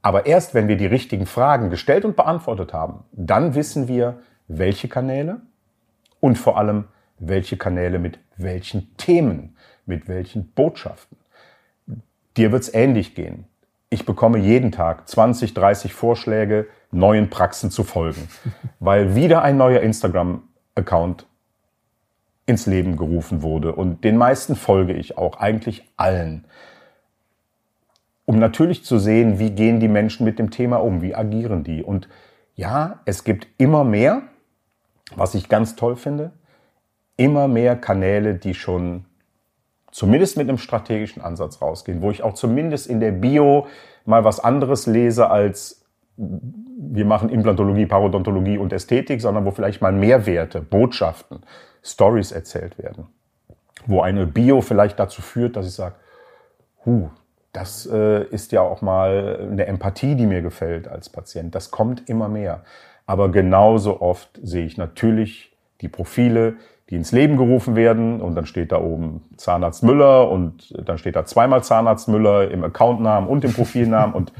[0.02, 4.88] Aber erst wenn wir die richtigen Fragen gestellt und beantwortet haben, dann wissen wir, welche
[4.88, 5.42] Kanäle,
[6.20, 6.86] und vor allem,
[7.20, 11.18] welche Kanäle mit welchen Themen, mit welchen Botschaften.
[12.38, 13.46] Dir wird's ähnlich gehen.
[13.89, 18.28] Ich bekomme jeden Tag 20, 30 Vorschläge, neuen Praxen zu folgen,
[18.80, 21.28] weil wieder ein neuer Instagram-Account
[22.46, 23.74] ins Leben gerufen wurde.
[23.74, 26.46] Und den meisten folge ich auch, eigentlich allen.
[28.26, 31.84] Um natürlich zu sehen, wie gehen die Menschen mit dem Thema um, wie agieren die.
[31.84, 32.08] Und
[32.56, 34.24] ja, es gibt immer mehr,
[35.15, 36.32] was ich ganz toll finde,
[37.17, 39.06] immer mehr Kanäle, die schon
[39.93, 43.67] zumindest mit einem strategischen Ansatz rausgehen, wo ich auch zumindest in der Bio
[44.06, 49.91] mal was anderes lese als wir machen Implantologie, Parodontologie und Ästhetik, sondern wo vielleicht mal
[49.91, 51.41] Mehrwerte, Botschaften,
[51.84, 53.08] Stories erzählt werden.
[53.86, 55.95] Wo eine Bio vielleicht dazu führt, dass ich sage,
[56.86, 57.10] huh,
[57.51, 61.56] das äh, ist ja auch mal eine Empathie, die mir gefällt als Patient.
[61.56, 62.63] Das kommt immer mehr.
[63.06, 66.56] Aber genauso oft sehe ich natürlich die Profile,
[66.89, 71.15] die ins Leben gerufen werden und dann steht da oben Zahnarzt Müller und dann steht
[71.15, 74.34] da zweimal Zahnarzt Müller im Accountnamen und im Profilnamen und,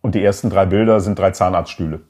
[0.00, 2.00] und die ersten drei Bilder sind drei Zahnarztstühle.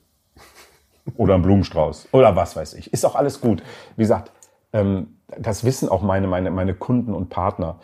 [1.17, 2.09] Oder ein Blumenstrauß.
[2.13, 2.93] Oder was weiß ich.
[2.93, 3.63] Ist auch alles gut.
[3.97, 4.31] Wie gesagt,
[4.73, 7.81] ähm, das wissen auch meine, meine, meine Kunden und Partner.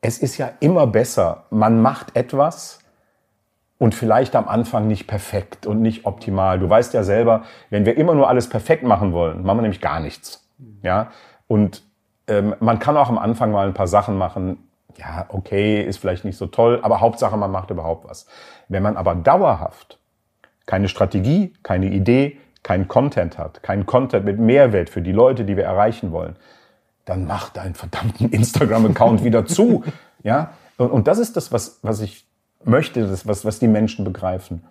[0.00, 2.82] Es ist ja immer besser, man macht etwas,
[3.82, 6.60] und vielleicht am Anfang nicht perfekt und nicht optimal.
[6.60, 9.80] Du weißt ja selber, wenn wir immer nur alles perfekt machen wollen, machen wir nämlich
[9.80, 10.41] gar nichts.
[10.82, 11.10] Ja,
[11.46, 11.82] und
[12.28, 14.68] ähm, man kann auch am Anfang mal ein paar Sachen machen.
[14.98, 18.26] Ja, okay, ist vielleicht nicht so toll, aber Hauptsache, man macht überhaupt was.
[18.68, 19.98] Wenn man aber dauerhaft
[20.66, 25.56] keine Strategie, keine Idee, keinen Content hat, keinen Content mit Mehrwert für die Leute, die
[25.56, 26.36] wir erreichen wollen,
[27.04, 29.82] dann macht deinen verdammten Instagram-Account wieder zu.
[30.22, 32.26] Ja, und, und das ist das, was, was ich
[32.64, 34.64] möchte, das, was, was die Menschen begreifen.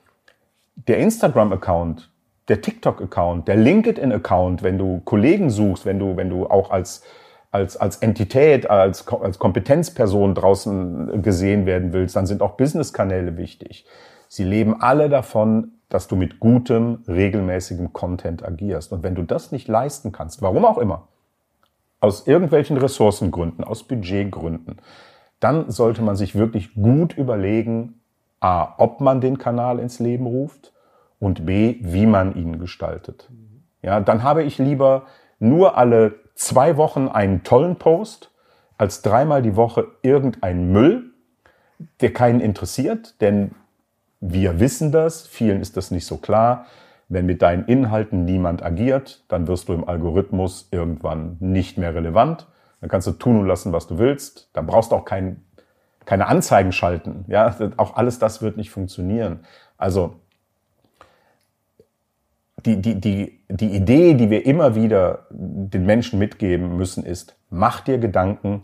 [0.76, 2.10] Der Instagram-Account,
[2.48, 7.04] der TikTok-Account, der LinkedIn-Account, wenn du Kollegen suchst, wenn du, wenn du auch als,
[7.52, 13.86] als, als Entität, als, als Kompetenzperson draußen gesehen werden willst, dann sind auch Business-Kanäle wichtig.
[14.28, 18.94] Sie leben alle davon, dass du mit gutem, regelmäßigem Content agierst.
[18.94, 21.08] Und wenn du das nicht leisten kannst, warum auch immer,
[22.00, 24.78] aus irgendwelchen Ressourcengründen, aus Budgetgründen,
[25.40, 28.02] dann sollte man sich wirklich gut überlegen,
[28.40, 30.72] a, ob man den Kanal ins Leben ruft
[31.22, 33.30] und b, wie man ihn gestaltet.
[33.82, 35.04] Ja, dann habe ich lieber
[35.40, 38.32] nur alle zwei Wochen einen tollen Post,
[38.78, 41.12] als dreimal die Woche irgendein Müll,
[42.02, 43.52] der keinen interessiert, denn
[44.20, 46.66] wir wissen das, vielen ist das nicht so klar.
[47.08, 52.48] Wenn mit deinen Inhalten niemand agiert, dann wirst du im Algorithmus irgendwann nicht mehr relevant
[52.82, 54.50] dann kannst du tun und lassen, was du willst.
[54.54, 55.46] Dann brauchst du auch kein,
[56.06, 57.24] keine Anzeigen schalten.
[57.28, 59.42] Ja, auch alles das wird nicht funktionieren.
[59.78, 60.16] Also
[62.66, 67.82] die, die, die, die Idee, die wir immer wieder den Menschen mitgeben müssen, ist, mach
[67.82, 68.64] dir Gedanken,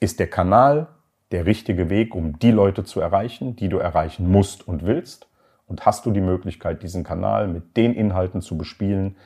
[0.00, 0.88] ist der Kanal
[1.30, 5.28] der richtige Weg, um die Leute zu erreichen, die du erreichen musst und willst?
[5.66, 9.16] Und hast du die Möglichkeit, diesen Kanal mit den Inhalten zu bespielen,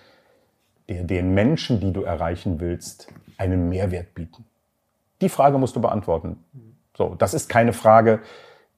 [0.89, 4.45] der den Menschen, die du erreichen willst, einen Mehrwert bieten?
[5.21, 6.45] Die Frage musst du beantworten.
[6.97, 8.21] So, das ist keine Frage,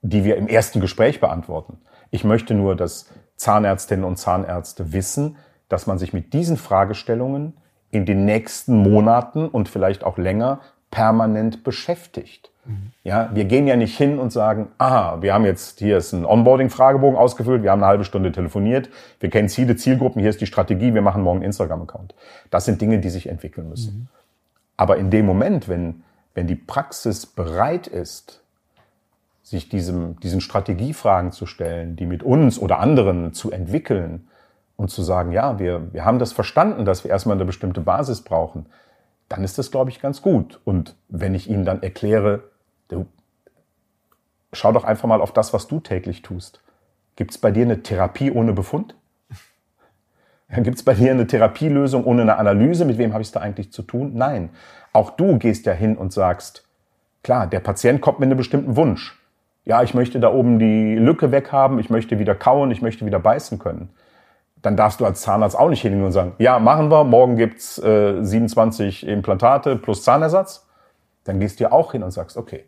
[0.02, 1.78] die wir im ersten Gespräch beantworten.
[2.10, 5.36] Ich möchte nur, dass Zahnärztinnen und Zahnärzte wissen,
[5.68, 7.56] dass man sich mit diesen Fragestellungen
[7.90, 12.50] in den nächsten Monaten und vielleicht auch länger permanent beschäftigt.
[12.64, 12.92] Mhm.
[13.04, 16.24] Ja, wir gehen ja nicht hin und sagen, aha, wir haben jetzt, hier ist ein
[16.24, 20.46] Onboarding-Fragebogen ausgefüllt, wir haben eine halbe Stunde telefoniert, wir kennen Ziele, Zielgruppen, hier ist die
[20.46, 22.14] Strategie, wir machen morgen einen Instagram-Account.
[22.50, 23.94] Das sind Dinge, die sich entwickeln müssen.
[23.94, 24.08] Mhm.
[24.76, 26.02] Aber in dem Moment, wenn,
[26.34, 28.42] wenn die Praxis bereit ist,
[29.48, 34.28] sich diesem, diesen Strategiefragen zu stellen, die mit uns oder anderen zu entwickeln
[34.76, 38.20] und zu sagen, ja, wir, wir haben das verstanden, dass wir erstmal eine bestimmte Basis
[38.20, 38.66] brauchen,
[39.30, 40.60] dann ist das, glaube ich, ganz gut.
[40.64, 42.44] Und wenn ich Ihnen dann erkläre,
[42.88, 43.06] du,
[44.52, 46.60] schau doch einfach mal auf das, was du täglich tust.
[47.16, 48.96] Gibt es bei dir eine Therapie ohne Befund?
[50.58, 52.84] Gibt es bei dir eine Therapielösung ohne eine Analyse?
[52.84, 54.12] Mit wem habe ich es da eigentlich zu tun?
[54.14, 54.50] Nein.
[54.92, 56.68] Auch du gehst ja hin und sagst,
[57.22, 59.17] klar, der Patient kommt mit einem bestimmten Wunsch
[59.68, 63.18] ja, ich möchte da oben die Lücke weghaben, ich möchte wieder kauen, ich möchte wieder
[63.18, 63.90] beißen können.
[64.62, 67.78] Dann darfst du als Zahnarzt auch nicht hingehen und sagen, ja, machen wir, morgen gibt's
[67.78, 70.66] äh, 27 Implantate plus Zahnersatz.
[71.24, 72.64] Dann gehst du ja auch hin und sagst, okay,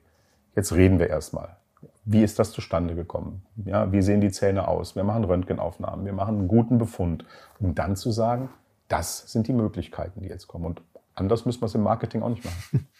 [0.54, 1.56] jetzt reden wir erstmal.
[2.04, 3.46] Wie ist das zustande gekommen?
[3.64, 4.94] Ja, wie sehen die Zähne aus?
[4.94, 7.24] Wir machen Röntgenaufnahmen, wir machen einen guten Befund,
[7.60, 8.50] um dann zu sagen,
[8.88, 10.66] das sind die Möglichkeiten, die jetzt kommen.
[10.66, 10.82] Und
[11.14, 12.88] anders müssen wir es im Marketing auch nicht machen.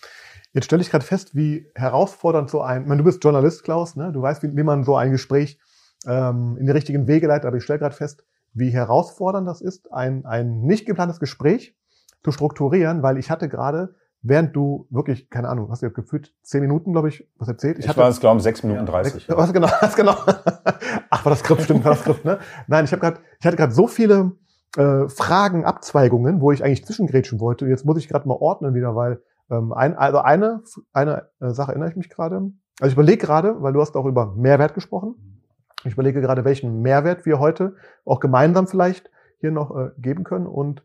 [0.52, 3.94] Jetzt stelle ich gerade fest, wie herausfordernd so ein, ich meine, du bist Journalist, Klaus,
[3.94, 4.10] ne?
[4.12, 5.58] du weißt, wie, wie man so ein Gespräch
[6.06, 9.92] ähm, in die richtigen Wege leitet, aber ich stelle gerade fest, wie herausfordernd das ist,
[9.92, 11.76] ein, ein nicht geplantes Gespräch
[12.24, 16.34] zu strukturieren, weil ich hatte gerade, während du wirklich, keine Ahnung, hast du ja gefühlt
[16.42, 17.78] zehn Minuten, glaube ich, was erzählt?
[17.78, 19.28] Ich, ich hatte, war es, glaube ich, sechs Minuten dreißig.
[19.28, 19.36] Ja.
[19.36, 20.16] Was genau, was genau.
[21.10, 22.38] Ach, war das Skript, stimmt, war das Skript, ne?
[22.66, 24.32] Nein, ich habe gerade, ich hatte gerade so viele
[24.76, 27.66] äh, Fragen, Abzweigungen, wo ich eigentlich zwischengrätschen wollte.
[27.66, 31.72] Jetzt muss ich gerade mal ordnen wieder, weil ähm, ein, also eine, eine äh, Sache
[31.72, 32.50] erinnere ich mich gerade.
[32.80, 35.42] Also ich überlege gerade, weil du hast auch über Mehrwert gesprochen.
[35.84, 39.10] Ich überlege gerade, welchen Mehrwert wir heute auch gemeinsam vielleicht
[39.40, 40.46] hier noch äh, geben können.
[40.46, 40.82] Und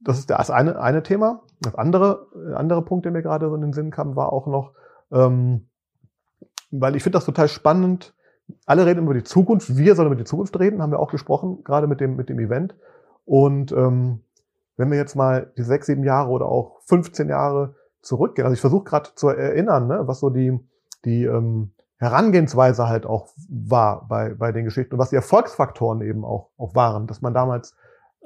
[0.00, 1.42] das ist das eine, eine Thema.
[1.60, 4.46] Das andere, äh, andere Punkt, der mir gerade so in den Sinn kam, war auch
[4.46, 4.72] noch,
[5.12, 5.68] ähm,
[6.70, 8.14] weil ich finde das total spannend.
[8.64, 9.76] Alle reden über die Zukunft.
[9.76, 12.38] Wir sollen über die Zukunft reden, haben wir auch gesprochen, gerade mit dem, mit dem
[12.38, 12.74] Event.
[13.24, 14.20] Und ähm,
[14.76, 18.46] wenn wir jetzt mal die sechs, sieben Jahre oder auch 15 Jahre zurückgehen.
[18.46, 20.58] Also ich versuche gerade zu erinnern, ne, was so die,
[21.04, 26.24] die ähm, Herangehensweise halt auch war bei, bei den Geschichten und was die Erfolgsfaktoren eben
[26.24, 27.76] auch, auch waren, dass man damals,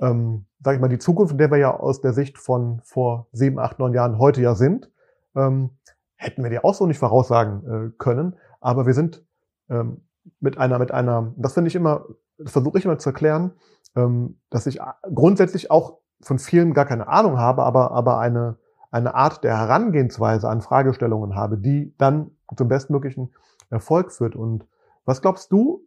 [0.00, 3.28] ähm, sage ich mal, die Zukunft, in der wir ja aus der Sicht von vor
[3.32, 4.90] sieben, acht, neun Jahren heute ja sind,
[5.34, 5.70] ähm,
[6.16, 8.36] hätten wir die auch so nicht voraussagen äh, können.
[8.60, 9.24] Aber wir sind
[9.70, 10.02] ähm,
[10.38, 12.04] mit einer, mit einer, das finde ich immer,
[12.38, 13.52] das versuche ich immer zu erklären,
[13.96, 14.80] ähm, dass ich
[15.14, 18.56] grundsätzlich auch von vielen gar keine Ahnung habe, aber, aber eine,
[18.92, 23.32] eine Art der Herangehensweise an Fragestellungen habe, die dann zum bestmöglichen
[23.70, 24.36] Erfolg führt.
[24.36, 24.66] Und
[25.04, 25.82] was glaubst du,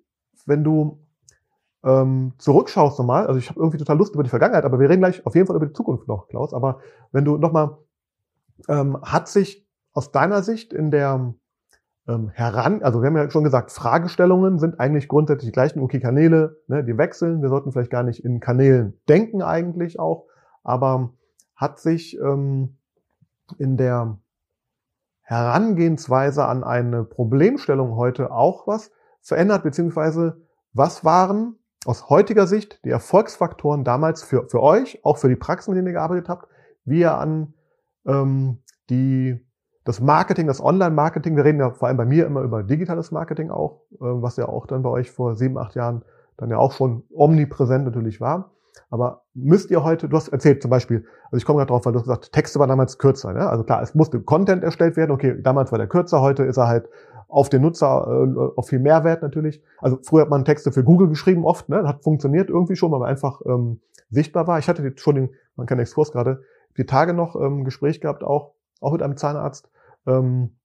[0.46, 1.00] wenn du
[1.84, 5.02] ähm, zurückschaust nochmal, also ich habe irgendwie total Lust über die Vergangenheit, aber wir reden
[5.02, 6.80] gleich auf jeden Fall über die Zukunft noch, Klaus, aber
[7.12, 7.78] wenn du nochmal,
[8.68, 11.36] ähm, hat sich aus deiner Sicht in der
[12.08, 16.00] ähm, heran, also wir haben ja schon gesagt, Fragestellungen sind eigentlich grundsätzlich die gleichen, okay,
[16.00, 20.26] Kanäle, ne, die wechseln, wir sollten vielleicht gar nicht in Kanälen denken eigentlich auch,
[20.64, 21.14] aber
[21.56, 22.78] hat sich ähm,
[23.58, 24.18] in der
[25.22, 30.42] Herangehensweise an eine Problemstellung heute auch was verändert, beziehungsweise
[30.74, 35.72] was waren aus heutiger Sicht die Erfolgsfaktoren damals für, für euch, auch für die Praxen,
[35.72, 36.48] mit denen ihr gearbeitet habt,
[36.84, 37.54] wie ihr an
[38.06, 39.40] ähm, die,
[39.84, 43.50] das Marketing, das Online-Marketing, wir reden ja vor allem bei mir immer über digitales Marketing
[43.50, 46.04] auch, äh, was ja auch dann bei euch vor sieben, acht Jahren
[46.38, 48.55] dann ja auch schon omnipräsent natürlich war.
[48.90, 51.94] Aber müsst ihr heute, du hast erzählt zum Beispiel, also ich komme gerade drauf, weil
[51.94, 53.34] du hast gesagt, Texte waren damals kürzer.
[53.34, 53.48] Ne?
[53.48, 55.12] Also klar, es musste Content erstellt werden.
[55.12, 56.90] Okay, damals war der kürzer, heute ist er halt
[57.28, 59.62] auf den Nutzer äh, auf viel Mehrwert natürlich.
[59.80, 61.88] Also früher hat man Texte für Google geschrieben oft, ne?
[61.88, 64.60] hat funktioniert irgendwie schon, weil man einfach ähm, sichtbar war.
[64.60, 66.44] Ich hatte schon den, man kann Exkurs gerade,
[66.78, 69.70] die Tage noch ähm, Gespräch gehabt, auch, auch mit einem Zahnarzt,
[70.06, 70.58] ähm,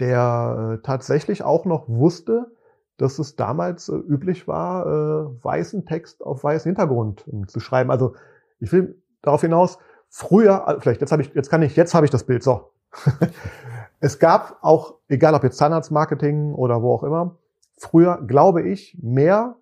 [0.00, 2.55] der äh, tatsächlich auch noch wusste,
[2.96, 7.90] dass es damals äh, üblich war, äh, weißen Text auf weißen Hintergrund äh, zu schreiben.
[7.90, 8.14] Also
[8.58, 9.78] ich will darauf hinaus,
[10.08, 12.42] früher, also vielleicht jetzt habe ich, jetzt kann ich, jetzt habe ich das Bild.
[12.42, 12.70] So.
[14.00, 17.36] es gab auch, egal ob jetzt Zahnarztmarketing oder wo auch immer,
[17.76, 19.56] früher, glaube ich, mehr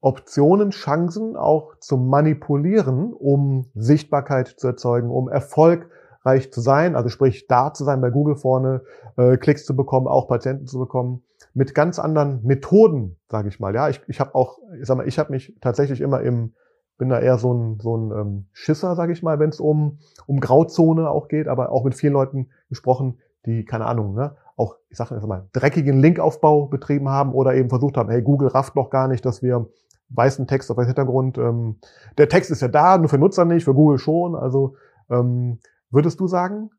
[0.00, 7.46] Optionen, Chancen auch zu manipulieren, um Sichtbarkeit zu erzeugen, um erfolgreich zu sein, also sprich
[7.46, 8.82] da zu sein bei Google vorne,
[9.16, 11.22] äh, Klicks zu bekommen, auch Patienten zu bekommen,
[11.54, 13.74] mit ganz anderen Methoden, sage ich mal.
[13.74, 16.54] Ja, ich, ich habe auch, ich sag mal, ich habe mich tatsächlich immer im
[17.02, 19.98] bin da eher so ein, so ein ähm, Schisser, sage ich mal, wenn es um,
[20.26, 24.76] um Grauzone auch geht, aber auch mit vielen Leuten gesprochen, die, keine Ahnung, ne, auch,
[24.88, 28.76] ich sage jetzt mal, dreckigen Linkaufbau betrieben haben oder eben versucht haben, hey, Google rafft
[28.76, 29.66] noch gar nicht, dass wir
[30.10, 31.78] weißen Text auf dem Hintergrund, ähm,
[32.18, 34.36] der Text ist ja da, nur für Nutzer nicht, für Google schon.
[34.36, 34.76] Also
[35.10, 35.58] ähm,
[35.90, 36.70] würdest du sagen,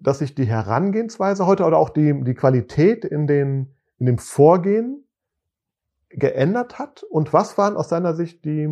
[0.00, 5.06] dass sich die Herangehensweise heute oder auch die, die Qualität in, den, in dem Vorgehen
[6.08, 7.04] geändert hat?
[7.04, 8.68] Und was waren aus deiner Sicht die,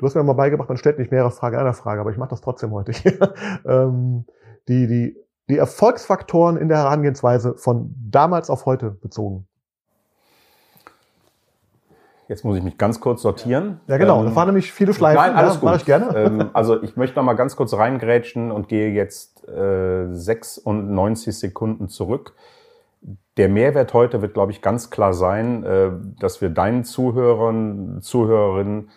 [0.00, 2.30] Du hast mir mal beigebracht, man stellt nicht mehrere Fragen einer Frage, aber ich mache
[2.30, 3.34] das trotzdem heute hier.
[3.66, 4.24] ähm,
[4.66, 5.16] die, die,
[5.50, 9.46] die Erfolgsfaktoren in der Herangehensweise von damals auf heute bezogen.
[12.28, 13.80] Jetzt muss ich mich ganz kurz sortieren.
[13.88, 14.20] Ja, genau.
[14.20, 15.20] Ähm, da fahren nämlich viele Schleifen.
[15.20, 15.76] Nein, alles ja, gut.
[15.76, 16.16] ich gerne.
[16.16, 21.90] Ähm, also ich möchte noch mal ganz kurz reingrätschen und gehe jetzt äh, 96 Sekunden
[21.90, 22.34] zurück.
[23.40, 28.90] Der Mehrwert heute wird, glaube ich, ganz klar sein, äh, dass wir deinen Zuhörern, Zuhörerinnen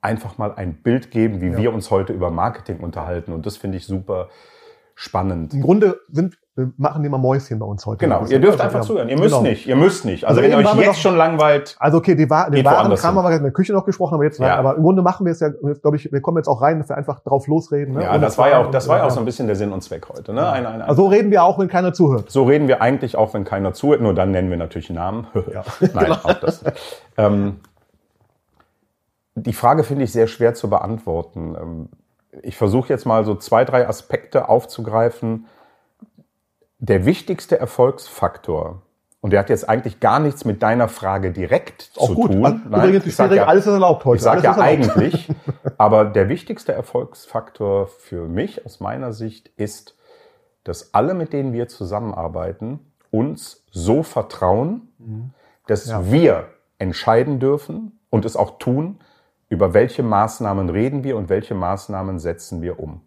[0.00, 1.56] einfach mal ein Bild geben, wie ja.
[1.58, 3.32] wir uns heute über Marketing unterhalten.
[3.32, 4.28] Und das finde ich super
[5.02, 5.52] spannend.
[5.52, 7.98] Im Grunde sind, wir machen immer Mäuschen bei uns heute.
[7.98, 9.08] Genau, ihr dürft also, einfach zuhören.
[9.08, 9.42] Ihr müsst genau.
[9.42, 10.24] nicht, ihr müsst nicht.
[10.24, 11.76] Also, also wenn ihr euch jetzt noch, schon langweilt.
[11.80, 14.24] Also okay, die, Wa die Waren Kram haben wir in der Küche noch gesprochen, aber
[14.24, 14.56] jetzt ja.
[14.56, 16.88] aber im Grunde machen wir es ja, glaube ich, wir kommen jetzt auch rein, dass
[16.88, 17.94] wir einfach drauf losreden.
[17.94, 18.04] Ne?
[18.04, 19.82] Ja, das war ja auch, das war ja auch so ein bisschen der Sinn und
[19.82, 20.32] Zweck heute.
[20.32, 20.48] Ne?
[20.48, 22.30] Ein, ein, ein, also so reden wir auch, wenn keiner zuhört.
[22.30, 24.00] So reden wir eigentlich auch, wenn keiner zuhört.
[24.00, 25.26] Nur dann nennen wir natürlich Namen.
[25.52, 25.64] Ja.
[25.80, 26.14] Nein, genau.
[26.22, 26.62] auch das.
[27.16, 27.60] Ähm,
[29.34, 31.88] die Frage finde ich sehr schwer zu beantworten.
[32.40, 35.46] Ich versuche jetzt mal so zwei, drei Aspekte aufzugreifen.
[36.78, 38.82] Der wichtigste Erfolgsfaktor,
[39.22, 42.32] und der hat jetzt eigentlich gar nichts mit deiner Frage direkt Auch zu gut.
[42.32, 42.44] tun.
[42.44, 44.16] Also, Nein, übrigens, ich sage ja, alles ist erlaubt heute.
[44.16, 45.28] Ich sage ja eigentlich,
[45.78, 49.96] aber der wichtigste Erfolgsfaktor für mich aus meiner Sicht ist,
[50.64, 52.80] dass alle, mit denen wir zusammenarbeiten,
[53.12, 55.30] uns so vertrauen, mhm.
[55.68, 56.10] dass ja.
[56.10, 58.98] wir entscheiden dürfen und es auch tun,
[59.52, 63.02] über welche Maßnahmen reden wir und welche Maßnahmen setzen wir um.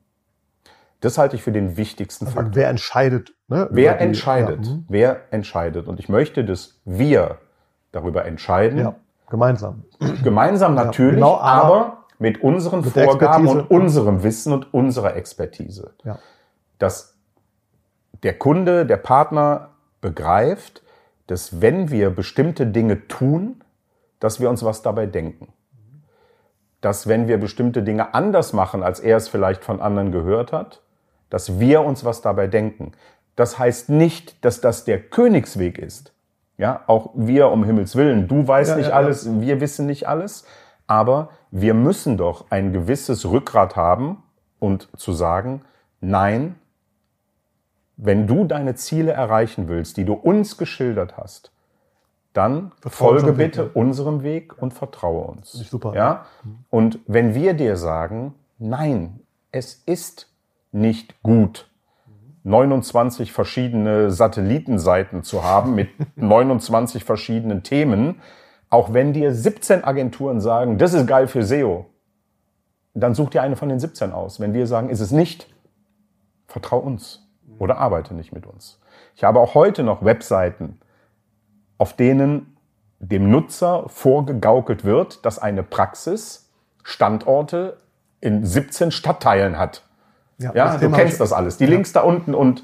[0.99, 2.55] Das halte ich für den wichtigsten also Faktor.
[2.55, 3.33] Wer entscheidet?
[3.47, 4.63] Ne, wer die, entscheidet?
[4.63, 4.71] Ja.
[4.71, 4.85] Hm.
[4.87, 5.87] Wer entscheidet?
[5.87, 7.39] Und ich möchte, dass wir
[7.91, 8.77] darüber entscheiden.
[8.77, 8.95] Ja,
[9.27, 9.85] gemeinsam.
[10.23, 15.15] Gemeinsam natürlich, ja, genau, aber, aber, mit unseren mit Vorgaben und unserem Wissen und unserer
[15.15, 15.95] Expertise.
[16.03, 16.19] Ja.
[16.77, 17.17] Dass
[18.21, 20.83] der Kunde, der Partner begreift,
[21.25, 23.63] dass wenn wir bestimmte Dinge tun,
[24.19, 25.54] dass wir uns was dabei denken
[26.85, 30.83] dass wenn wir bestimmte Dinge anders machen, als er es vielleicht von anderen gehört hat,
[31.31, 32.91] dass wir uns was dabei denken.
[33.35, 36.13] Das heißt nicht, dass das der Königsweg ist.
[36.57, 38.27] Ja, auch wir um Himmels Willen.
[38.27, 39.41] Du weißt ja, nicht ja, alles, ja.
[39.41, 40.45] wir wissen nicht alles.
[40.85, 44.21] Aber wir müssen doch ein gewisses Rückgrat haben
[44.59, 45.63] und zu sagen,
[46.01, 46.53] nein,
[47.97, 51.51] wenn du deine Ziele erreichen willst, die du uns geschildert hast,
[52.35, 53.81] dann Vertraue folge bitte Weg, ja.
[53.81, 55.51] unserem Weg und vertraue uns.
[55.51, 55.93] Super.
[55.95, 56.25] Ja?
[56.69, 59.21] Und wenn wir dir sagen, nein,
[59.51, 60.29] es ist
[60.71, 61.69] nicht gut,
[62.43, 68.21] 29 verschiedene Satellitenseiten zu haben mit 29 verschiedenen Themen,
[68.69, 71.85] auch wenn dir 17 Agenturen sagen, das ist geil für SEO,
[72.93, 74.39] dann such dir eine von den 17 aus.
[74.39, 75.47] Wenn wir sagen, ist es nicht,
[76.47, 77.27] vertrau uns
[77.59, 78.79] oder arbeite nicht mit uns.
[79.15, 80.79] Ich habe auch heute noch Webseiten,
[81.77, 82.57] auf denen
[82.99, 86.49] dem Nutzer vorgegaukelt wird, dass eine Praxis
[86.83, 87.77] Standorte
[88.21, 89.83] in 17 Stadtteilen hat.
[90.37, 91.57] Ja, ja du kennst das alles.
[91.57, 91.69] Die ja.
[91.69, 92.63] Links da unten und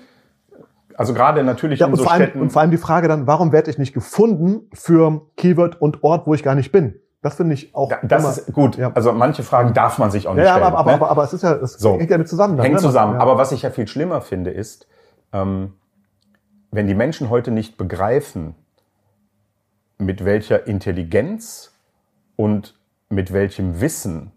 [0.95, 2.41] also gerade natürlich ja, in so allem, Städten.
[2.41, 6.27] Und vor allem die Frage dann, warum werde ich nicht gefunden für Keyword und Ort,
[6.27, 6.95] wo ich gar nicht bin?
[7.21, 7.91] Das finde ich auch.
[8.03, 8.77] Das immer, ist gut.
[8.77, 8.91] Ja.
[8.93, 10.65] Also manche Fragen darf man sich auch nicht ja, stellen.
[10.65, 10.95] Aber, aber, ne?
[10.95, 11.97] aber, aber, es ist ja, es so.
[11.97, 12.57] hängt ja mit zusammen.
[12.57, 12.81] Dann, hängt ne?
[12.81, 13.19] zusammen.
[13.19, 14.87] Aber was ich ja viel schlimmer finde, ist,
[15.31, 15.73] ähm,
[16.71, 18.55] wenn die Menschen heute nicht begreifen,
[20.01, 21.73] mit welcher Intelligenz
[22.35, 22.75] und
[23.09, 24.31] mit welchem Wissen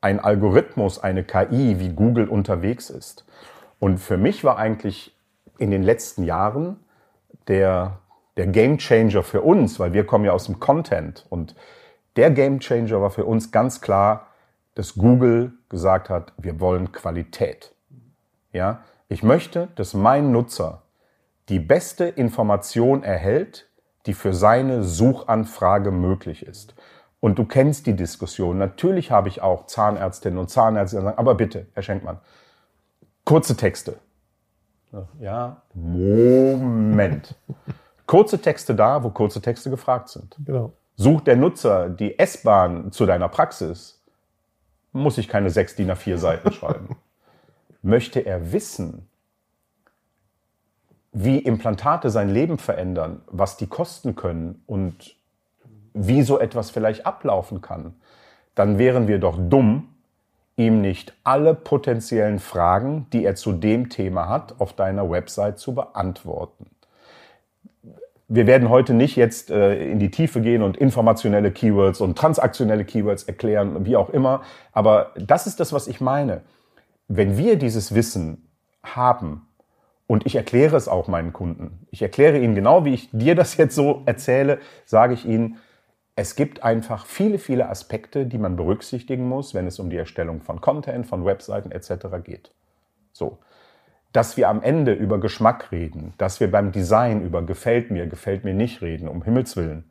[0.00, 3.24] ein Algorithmus, eine KI wie Google unterwegs ist.
[3.78, 5.16] Und für mich war eigentlich
[5.58, 6.76] in den letzten Jahren
[7.48, 7.98] der,
[8.36, 11.56] der Game Changer für uns, weil wir kommen ja aus dem Content und
[12.16, 14.28] der Game Changer war für uns ganz klar,
[14.74, 17.74] dass Google gesagt hat, wir wollen Qualität.
[18.52, 20.82] Ja, ich möchte, dass mein Nutzer
[21.48, 23.67] die beste Information erhält,
[24.08, 26.74] die für seine Suchanfrage möglich ist.
[27.20, 28.58] Und du kennst die Diskussion.
[28.58, 32.18] Natürlich habe ich auch Zahnärztinnen und Zahnärzte, die sagen, aber bitte, Herr Schenkmann,
[33.24, 33.98] kurze Texte.
[35.20, 37.34] Ja, Moment.
[38.06, 40.36] kurze Texte da, wo kurze Texte gefragt sind.
[40.44, 40.72] Genau.
[40.96, 44.02] Sucht der Nutzer die S-Bahn zu deiner Praxis,
[44.92, 46.96] muss ich keine sechs DIN A4 Seiten schreiben.
[47.82, 49.08] Möchte er wissen,
[51.12, 55.16] wie Implantate sein Leben verändern, was die kosten können und
[55.94, 57.94] wie so etwas vielleicht ablaufen kann,
[58.54, 59.88] dann wären wir doch dumm,
[60.56, 65.74] ihm nicht alle potenziellen Fragen, die er zu dem Thema hat, auf deiner Website zu
[65.74, 66.66] beantworten.
[68.26, 72.84] Wir werden heute nicht jetzt äh, in die Tiefe gehen und informationelle Keywords und transaktionelle
[72.84, 74.42] Keywords erklären, wie auch immer,
[74.72, 76.42] aber das ist das, was ich meine.
[77.06, 78.48] Wenn wir dieses Wissen
[78.82, 79.47] haben,
[80.08, 81.86] und ich erkläre es auch meinen Kunden.
[81.90, 85.58] Ich erkläre ihnen genau, wie ich dir das jetzt so erzähle, sage ich ihnen,
[86.16, 90.40] es gibt einfach viele, viele Aspekte, die man berücksichtigen muss, wenn es um die Erstellung
[90.40, 92.06] von Content, von Webseiten etc.
[92.24, 92.50] geht.
[93.12, 93.38] So.
[94.12, 98.44] Dass wir am Ende über Geschmack reden, dass wir beim Design über gefällt mir, gefällt
[98.44, 99.90] mir nicht reden, um Himmels Willen.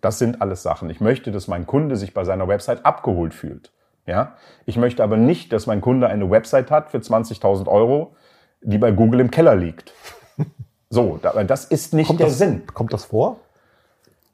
[0.00, 0.88] Das sind alles Sachen.
[0.88, 3.70] Ich möchte, dass mein Kunde sich bei seiner Website abgeholt fühlt.
[4.06, 4.36] Ja?
[4.64, 8.16] Ich möchte aber nicht, dass mein Kunde eine Website hat für 20.000 Euro,
[8.62, 9.92] die bei Google im Keller liegt.
[10.90, 12.62] So, das ist nicht kommt der das, Sinn.
[12.72, 13.40] Kommt das vor?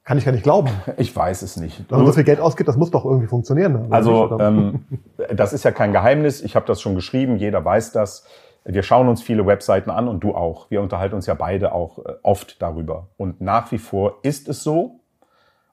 [0.04, 0.70] Kann ich gar nicht glauben.
[0.98, 1.90] Ich weiß es nicht.
[1.90, 3.72] Wenn man so viel Geld ausgibt, das muss doch irgendwie funktionieren.
[3.72, 3.86] Ne?
[3.90, 4.84] Also ähm,
[5.34, 6.42] das ist ja kein Geheimnis.
[6.42, 7.38] Ich habe das schon geschrieben.
[7.38, 8.24] Jeder weiß das.
[8.64, 10.70] Wir schauen uns viele Webseiten an und du auch.
[10.70, 13.08] Wir unterhalten uns ja beide auch äh, oft darüber.
[13.16, 15.00] Und nach wie vor ist es so.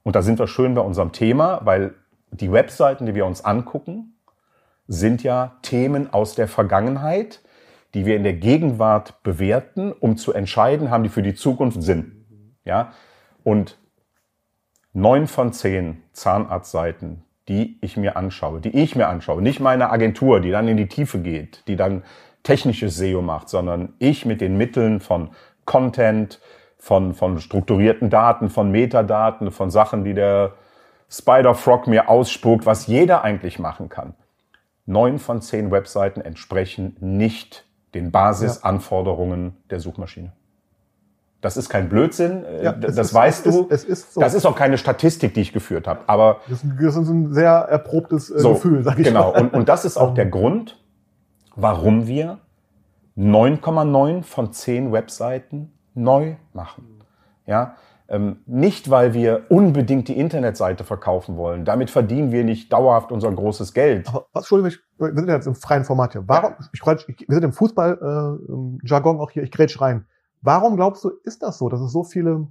[0.02, 1.94] Und da sind wir schön bei unserem Thema, weil
[2.32, 4.16] die Webseiten, die wir uns angucken,
[4.88, 7.42] sind ja Themen aus der Vergangenheit,
[7.94, 12.26] die wir in der Gegenwart bewerten, um zu entscheiden, haben die für die Zukunft Sinn.
[12.64, 12.94] Ja?
[13.44, 13.78] Und
[14.94, 20.40] neun von zehn Zahnarztseiten, die ich mir anschaue, die ich mir anschaue, nicht meine Agentur,
[20.40, 22.04] die dann in die Tiefe geht, die dann
[22.44, 25.30] technisches SEO macht, sondern ich mit den Mitteln von
[25.66, 26.40] Content,
[26.78, 30.54] von, von strukturierten Daten, von Metadaten, von Sachen, die der
[31.10, 34.16] Spider-Frog mir ausspuckt, was jeder eigentlich machen kann.
[34.86, 40.32] Neun von zehn Webseiten entsprechen nicht den Basisanforderungen der Suchmaschine.
[41.42, 43.64] Das ist kein Blödsinn, äh, ja, das ist, weißt es du.
[43.64, 44.22] Ist, es ist so.
[44.22, 46.02] Das ist auch keine Statistik, die ich geführt habe.
[46.06, 49.32] Aber das ist ein sehr erprobtes äh, so, Gefühl, sag ich genau.
[49.32, 49.34] mal.
[49.34, 49.44] Genau.
[49.46, 50.80] Und, und das ist auch der Grund,
[51.56, 52.38] warum wir
[53.18, 57.02] 9,9 von 10 Webseiten neu machen.
[57.48, 57.76] Ja, ähm,
[58.46, 61.64] nicht, weil wir unbedingt die Internetseite verkaufen wollen.
[61.64, 64.10] Damit verdienen wir nicht dauerhaft unser großes Geld.
[64.10, 66.24] Aber, Entschuldigung, wir sind jetzt im freien Format hier.
[66.28, 66.94] Warum, ja.
[66.94, 70.06] ich, ich, wir sind im Fußball-Jargon äh, auch hier, ich grätsch rein.
[70.42, 72.48] Warum glaubst du, ist das so, dass es so viele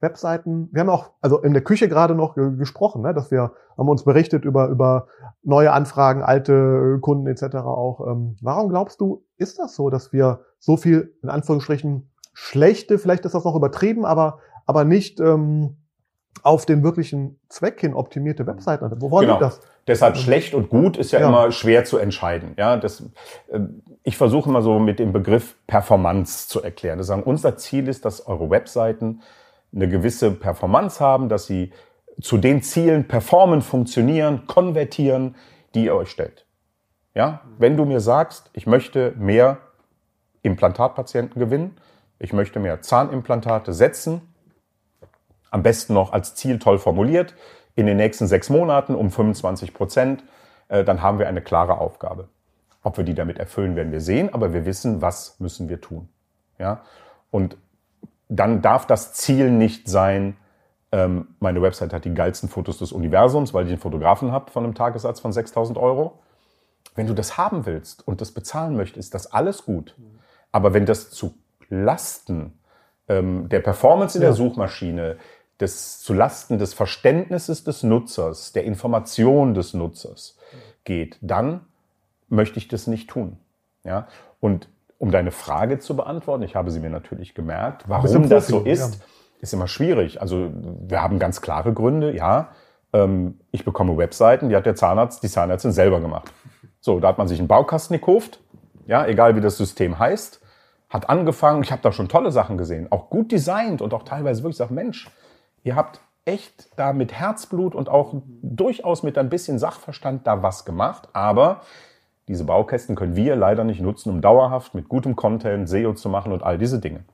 [0.00, 3.88] Webseiten, wir haben auch, also in der Küche gerade noch gesprochen, ne, dass wir haben
[3.88, 5.08] uns berichtet über, über
[5.42, 7.56] neue Anfragen, alte Kunden etc.
[7.56, 8.06] auch.
[8.06, 13.24] Ähm, warum glaubst du, ist das so, dass wir so viel, in Anführungsstrichen, schlechte, vielleicht
[13.24, 14.38] ist das noch übertrieben, aber
[14.70, 15.76] aber nicht ähm,
[16.44, 18.88] auf den wirklichen Zweck hin optimierte Webseiten.
[19.00, 19.32] Woran genau.
[19.34, 19.60] liegt das?
[19.88, 22.54] Deshalb schlecht und gut ist ja, ja, immer schwer zu entscheiden.
[22.56, 23.00] Ja, das,
[23.48, 23.58] äh,
[24.04, 26.98] ich versuche mal so mit dem Begriff Performance zu erklären.
[26.98, 29.22] Das sagen, unser Ziel ist, dass eure Webseiten
[29.74, 31.72] eine gewisse Performance haben, dass sie
[32.20, 35.34] zu den Zielen performen, funktionieren, konvertieren,
[35.74, 36.46] die ihr euch stellt.
[37.12, 39.58] Ja, wenn du mir sagst, ich möchte mehr
[40.42, 41.76] Implantatpatienten gewinnen,
[42.20, 44.29] ich möchte mehr Zahnimplantate setzen,
[45.50, 47.34] am besten noch als Ziel toll formuliert,
[47.76, 50.24] in den nächsten sechs Monaten um 25 Prozent,
[50.68, 52.28] äh, dann haben wir eine klare Aufgabe.
[52.82, 56.08] Ob wir die damit erfüllen, werden wir sehen, aber wir wissen, was müssen wir tun.
[56.58, 56.82] Ja?
[57.30, 57.56] Und
[58.28, 60.36] dann darf das Ziel nicht sein,
[60.92, 64.64] ähm, meine Website hat die geilsten Fotos des Universums, weil ich einen Fotografen habe von
[64.64, 66.18] einem Tagessatz von 6000 Euro.
[66.94, 69.94] Wenn du das haben willst und das bezahlen möchtest, ist das alles gut.
[70.52, 71.34] Aber wenn das zu
[71.68, 72.58] Lasten
[73.08, 75.16] ähm, der Performance in der Suchmaschine,
[75.60, 80.36] des, zu Lasten des Verständnisses des Nutzers, der Information des Nutzers
[80.84, 81.60] geht, dann
[82.28, 83.36] möchte ich das nicht tun.
[83.84, 84.08] Ja?
[84.40, 88.60] Und um deine Frage zu beantworten, ich habe sie mir natürlich gemerkt, warum das so
[88.60, 89.00] ist, ja.
[89.40, 90.20] ist immer schwierig.
[90.20, 92.52] Also wir haben ganz klare Gründe, ja.
[92.92, 96.32] Ähm, ich bekomme Webseiten, die hat der Zahnarzt, die Zahnärztin selber gemacht.
[96.80, 98.40] So, da hat man sich einen Baukasten gekauft,
[98.86, 100.40] ja, egal wie das System heißt,
[100.88, 104.42] hat angefangen, ich habe da schon tolle Sachen gesehen, auch gut designt und auch teilweise
[104.42, 105.08] wirklich gesagt, Mensch,
[105.62, 110.64] Ihr habt echt da mit Herzblut und auch durchaus mit ein bisschen Sachverstand da was
[110.64, 111.62] gemacht, aber
[112.28, 116.32] diese Baukästen können wir leider nicht nutzen, um dauerhaft mit gutem Content SEO zu machen
[116.32, 117.04] und all diese Dinge.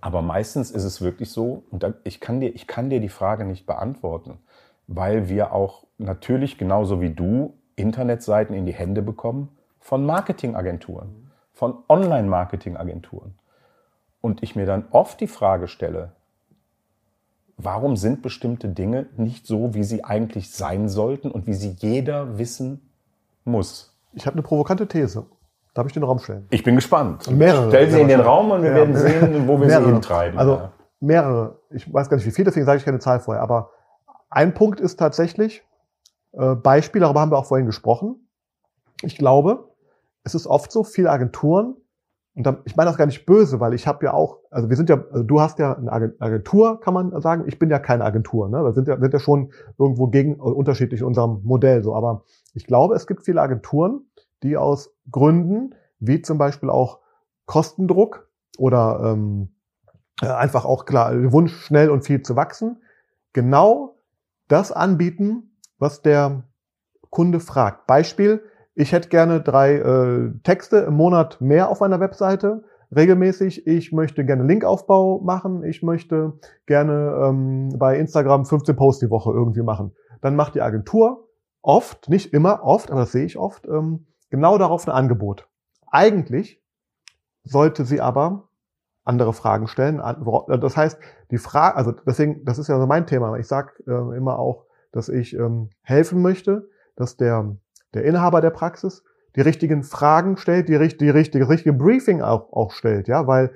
[0.00, 3.44] Aber meistens ist es wirklich so, und ich kann dir, ich kann dir die Frage
[3.44, 4.38] nicht beantworten,
[4.86, 9.48] weil wir auch natürlich genauso wie du Internetseiten in die Hände bekommen
[9.80, 13.38] von Marketingagenturen, von Online-Marketingagenturen.
[14.20, 16.12] Und ich mir dann oft die Frage stelle,
[17.56, 22.38] warum sind bestimmte Dinge nicht so, wie sie eigentlich sein sollten und wie sie jeder
[22.38, 22.90] wissen
[23.44, 23.96] muss?
[24.12, 25.26] Ich habe eine provokante These.
[25.74, 26.46] Darf ich den Raum stellen?
[26.50, 27.30] Ich bin gespannt.
[27.30, 27.68] Mehrere.
[27.68, 28.20] Stell sie in den.
[28.20, 28.76] Raum und wir Ja.
[28.76, 29.84] werden sehen, wo wir Mehrere.
[29.86, 30.38] sie hintreiben.
[30.38, 30.72] Also Ja.
[31.00, 31.58] mehrere.
[31.70, 33.42] Ich weiß gar nicht wie viel, deswegen sage ich keine Zahl vorher.
[33.42, 33.70] Aber
[34.30, 35.62] ein Punkt ist tatsächlich,
[36.32, 38.26] äh, Beispiel, darüber haben wir auch vorhin gesprochen.
[39.02, 39.68] Ich glaube,
[40.24, 41.76] es ist oft so, viele Agenturen,
[42.36, 44.76] und da, ich meine das gar nicht böse, weil ich habe ja auch, also wir
[44.76, 47.44] sind ja, also du hast ja eine Agen- Agentur, kann man sagen.
[47.46, 48.50] Ich bin ja keine Agentur.
[48.50, 48.62] Ne?
[48.62, 51.96] Wir sind ja, sind ja schon irgendwo gegen äh, unterschiedlich in unserem Modell so.
[51.96, 54.02] Aber ich glaube, es gibt viele Agenturen,
[54.42, 56.98] die aus Gründen, wie zum Beispiel auch
[57.46, 58.28] Kostendruck
[58.58, 59.48] oder ähm,
[60.20, 62.82] äh, einfach auch klar, Wunsch, schnell und viel zu wachsen,
[63.32, 63.96] genau
[64.46, 66.42] das anbieten, was der
[67.08, 67.86] Kunde fragt.
[67.86, 68.42] Beispiel,
[68.76, 72.62] ich hätte gerne drei äh, Texte im Monat mehr auf meiner Webseite,
[72.94, 73.66] regelmäßig.
[73.66, 75.64] Ich möchte gerne Linkaufbau machen.
[75.64, 76.34] Ich möchte
[76.66, 79.92] gerne ähm, bei Instagram 15 Posts die Woche irgendwie machen.
[80.20, 81.28] Dann macht die Agentur
[81.62, 85.48] oft, nicht immer, oft, aber das sehe ich oft, ähm, genau darauf ein Angebot.
[85.90, 86.62] Eigentlich
[87.44, 88.48] sollte sie aber
[89.04, 90.00] andere Fragen stellen.
[90.00, 90.98] Wora- Das heißt,
[91.30, 93.36] die Frage, also deswegen, das ist ja so mein Thema.
[93.38, 97.56] Ich sage äh, immer auch, dass ich ähm, helfen möchte, dass der,
[97.94, 99.02] der Inhaber der Praxis
[99.36, 103.52] die richtigen Fragen stellt, die, die richtige, richtige Briefing auch, auch stellt, ja, weil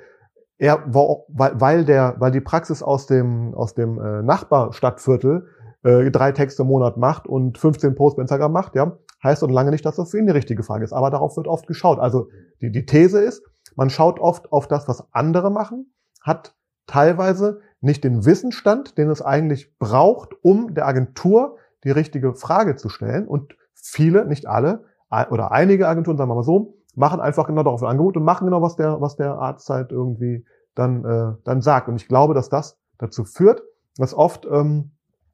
[0.58, 5.46] er, weil der, weil die Praxis aus dem, aus dem äh, Nachbarstadtviertel
[5.82, 9.50] äh, drei Texte im Monat macht und 15 Posts bei Instagram macht, ja, heißt und
[9.50, 10.92] lange nicht, dass das für ihn die richtige Frage ist.
[10.92, 11.98] Aber darauf wird oft geschaut.
[11.98, 12.28] Also
[12.60, 13.42] die, die These ist,
[13.74, 16.54] man schaut oft auf das, was andere machen, hat
[16.86, 22.90] teilweise nicht den Wissensstand, den es eigentlich braucht, um der Agentur die richtige Frage zu
[22.90, 23.26] stellen.
[23.26, 24.84] Und viele, nicht alle,
[25.30, 28.46] oder einige Agenturen, sagen wir mal so, machen einfach genau darauf ein Angebot und machen
[28.46, 31.88] genau, was der, was der Arzt halt irgendwie dann, äh, dann sagt.
[31.88, 33.62] Und ich glaube, dass das dazu führt,
[33.96, 34.92] dass oft ähm,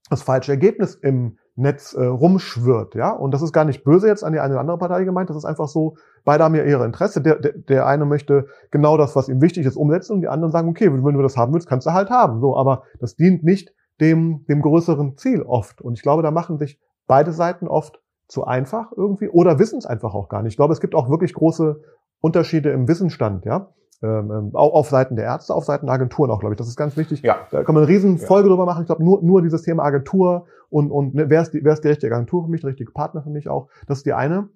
[0.08, 3.12] das falsche Ergebnis im Netz äh, rumschwirrt, ja.
[3.12, 5.30] Und das ist gar nicht böse jetzt an die eine oder andere Partei gemeint.
[5.30, 7.22] Das ist einfach so, beide haben ja ihre Interesse.
[7.22, 10.52] Der, der, der eine möchte genau das, was ihm wichtig ist, umsetzen und die anderen
[10.52, 12.40] sagen, okay, wenn du das haben willst, kannst du halt haben.
[12.40, 15.80] So, aber das dient nicht dem, dem größeren Ziel oft.
[15.80, 19.86] Und ich glaube, da machen sich beide Seiten oft zu einfach irgendwie oder wissen es
[19.86, 20.52] einfach auch gar nicht.
[20.52, 21.80] Ich glaube, es gibt auch wirklich große
[22.20, 23.68] Unterschiede im Wissensstand, ja.
[24.02, 26.58] Ähm, ähm, auch auf Seiten der Ärzte, auf Seiten der Agenturen auch, glaube ich.
[26.58, 27.22] Das ist ganz wichtig.
[27.22, 27.38] Ja.
[27.50, 28.82] Da kann man eine riesen Folge drüber machen.
[28.82, 31.82] Ich glaube, nur, nur dieses Thema Agentur und, und ne, wer, ist die, wer ist
[31.82, 33.68] die richtige Agentur für mich, der richtige Partner für mich auch.
[33.86, 34.50] Das ist die eine.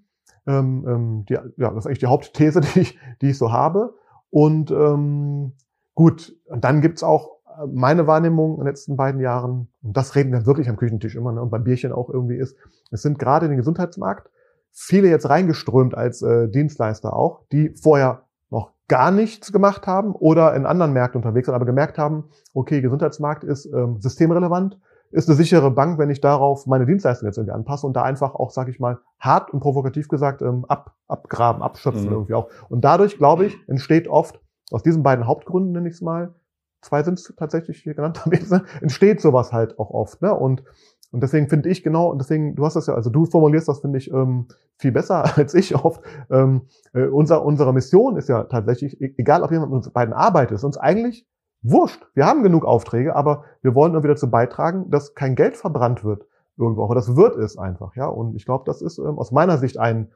[0.47, 3.95] Ähm, ähm, die, ja, das ist eigentlich die Hauptthese, die ich, die ich so habe.
[4.29, 5.55] Und ähm,
[5.95, 10.33] gut, und dann gibt's auch meine Wahrnehmung in den letzten beiden Jahren, und das reden
[10.33, 12.57] wir wirklich am Küchentisch immer, ne, und beim Bierchen auch irgendwie ist,
[12.91, 14.31] es sind gerade in den Gesundheitsmarkt
[14.73, 20.55] viele jetzt reingeströmt als äh, Dienstleister auch, die vorher noch gar nichts gemacht haben oder
[20.55, 24.79] in anderen Märkten unterwegs sind, aber gemerkt haben, okay, Gesundheitsmarkt ist ähm, systemrelevant,
[25.13, 28.35] ist eine sichere Bank, wenn ich darauf meine Dienstleistung jetzt irgendwie anpasse und da einfach
[28.37, 32.13] auch, sage ich mal, hart und provokativ gesagt, ähm, ab, abgraben, abschöpfen Mhm.
[32.13, 32.49] irgendwie auch.
[32.69, 34.41] Und dadurch, glaube ich, entsteht oft
[34.71, 36.33] aus diesen beiden Hauptgründen, nenne ich es mal,
[36.81, 38.23] zwei sind es tatsächlich hier genannt,
[38.81, 40.23] entsteht sowas halt auch oft.
[40.23, 40.35] Ne?
[40.35, 40.65] Und,
[41.13, 43.81] und deswegen finde ich genau, und deswegen, du hast das ja, also du formulierst das,
[43.81, 46.03] finde ich, ähm, viel besser als ich oft.
[46.31, 46.63] Ähm,
[46.93, 50.57] äh, unser, unsere Mission ist ja tatsächlich, e- egal ob jemand mit uns beiden arbeitet,
[50.57, 51.27] ist uns eigentlich
[51.63, 52.07] wurscht.
[52.15, 56.27] Wir haben genug Aufträge, aber wir wollen irgendwie dazu beitragen, dass kein Geld verbrannt wird
[56.57, 58.07] irgendwo, aber das wird es einfach, ja.
[58.07, 60.11] Und ich glaube, das ist ähm, aus meiner Sicht ein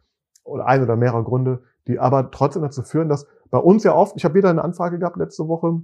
[0.44, 4.16] oder ein oder mehrere Gründe, die aber trotzdem dazu führen, dass bei uns ja oft,
[4.16, 5.82] ich habe wieder eine Anfrage gehabt letzte Woche,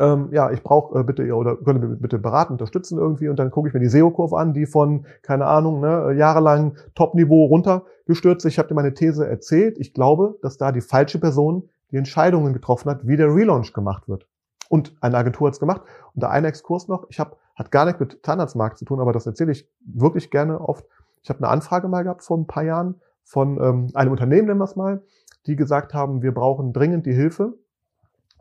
[0.00, 3.38] ähm, ja, ich brauche äh, bitte ihr oder könnt ihr bitte beraten, unterstützen irgendwie und
[3.38, 8.46] dann gucke ich mir die SEO-Kurve an, die von, keine Ahnung, ne, jahrelang Top-Niveau runtergestürzt.
[8.46, 9.78] Ich habe dir meine These erzählt.
[9.78, 14.08] Ich glaube, dass da die falsche Person die Entscheidungen getroffen hat, wie der Relaunch gemacht
[14.08, 14.26] wird.
[14.68, 15.82] Und eine Agentur hat's gemacht.
[16.14, 19.12] Und da ein Exkurs noch, ich habe, hat gar nichts mit Zahnarztmarkt zu tun, aber
[19.12, 20.84] das erzähle ich wirklich gerne oft.
[21.22, 24.60] Ich habe eine Anfrage mal gehabt vor ein paar Jahren von ähm, einem Unternehmen, nennen
[24.60, 25.02] wir es mal,
[25.46, 27.54] die gesagt haben, wir brauchen dringend die Hilfe.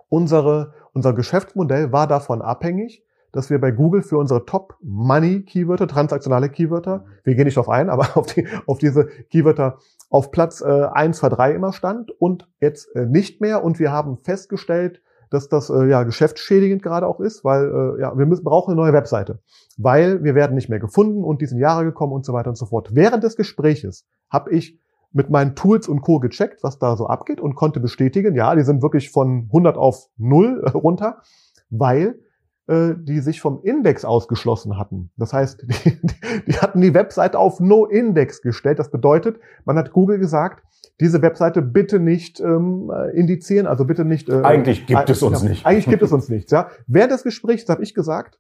[0.10, 7.06] Unsere, unser Geschäftsmodell war davon abhängig, dass wir bei Google für unsere Top-Money-Keywörter, transaktionale Keywörter,
[7.24, 9.78] wir gehen nicht darauf ein, aber auf, die, auf diese Keywörter
[10.10, 13.64] auf Platz äh, 1, 2, 3 immer stand und jetzt äh, nicht mehr.
[13.64, 18.18] Und wir haben festgestellt, dass das äh, ja geschäftsschädigend gerade auch ist, weil äh, ja,
[18.18, 19.39] wir müssen, brauchen eine neue Webseite,
[19.78, 22.58] weil wir werden nicht mehr gefunden und die sind Jahre gekommen und so weiter und
[22.58, 22.89] so fort.
[22.93, 24.80] Während des Gespräches habe ich
[25.18, 26.20] mit meinen Tools und Co.
[26.20, 30.09] gecheckt, was da so abgeht und konnte bestätigen, ja, die sind wirklich von 100 auf
[30.18, 31.24] 0 äh, runter,
[31.72, 32.20] weil
[32.68, 35.09] äh, die sich vom Index ausgeschlossen hatten.
[35.18, 35.99] Das heißt, die,
[36.45, 38.78] die hatten die Webseite auf No-Index gestellt.
[38.78, 40.63] Das bedeutet, man hat Google gesagt,
[41.01, 44.30] diese Webseite bitte nicht ähm, äh, indizieren, also bitte nicht.
[44.30, 45.65] Äh, Eigentlich gibt äh, es uns ja, nicht.
[45.65, 46.51] Eigentlich gibt es uns nichts.
[46.51, 46.70] Ja.
[46.86, 48.38] Während des Gesprächs habe ich gesagt,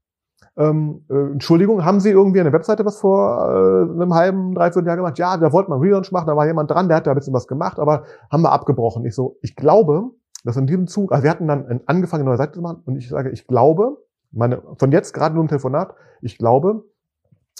[0.57, 4.97] ähm, äh, Entschuldigung, haben Sie irgendwie eine Webseite was vor äh, einem halben, dreiviertel Jahr
[4.97, 5.19] gemacht?
[5.19, 7.33] Ja, da wollte man Relaunch machen, da war jemand dran, der hat da ein bisschen
[7.33, 9.05] was gemacht, aber haben wir abgebrochen.
[9.05, 10.11] Ich so, ich glaube,
[10.43, 12.95] dass in diesem Zug, also wir hatten dann angefangen, eine neue Seite zu machen und
[12.97, 13.97] ich sage, ich glaube,
[14.31, 16.83] meine, von jetzt gerade nur ein Telefonat, ich glaube,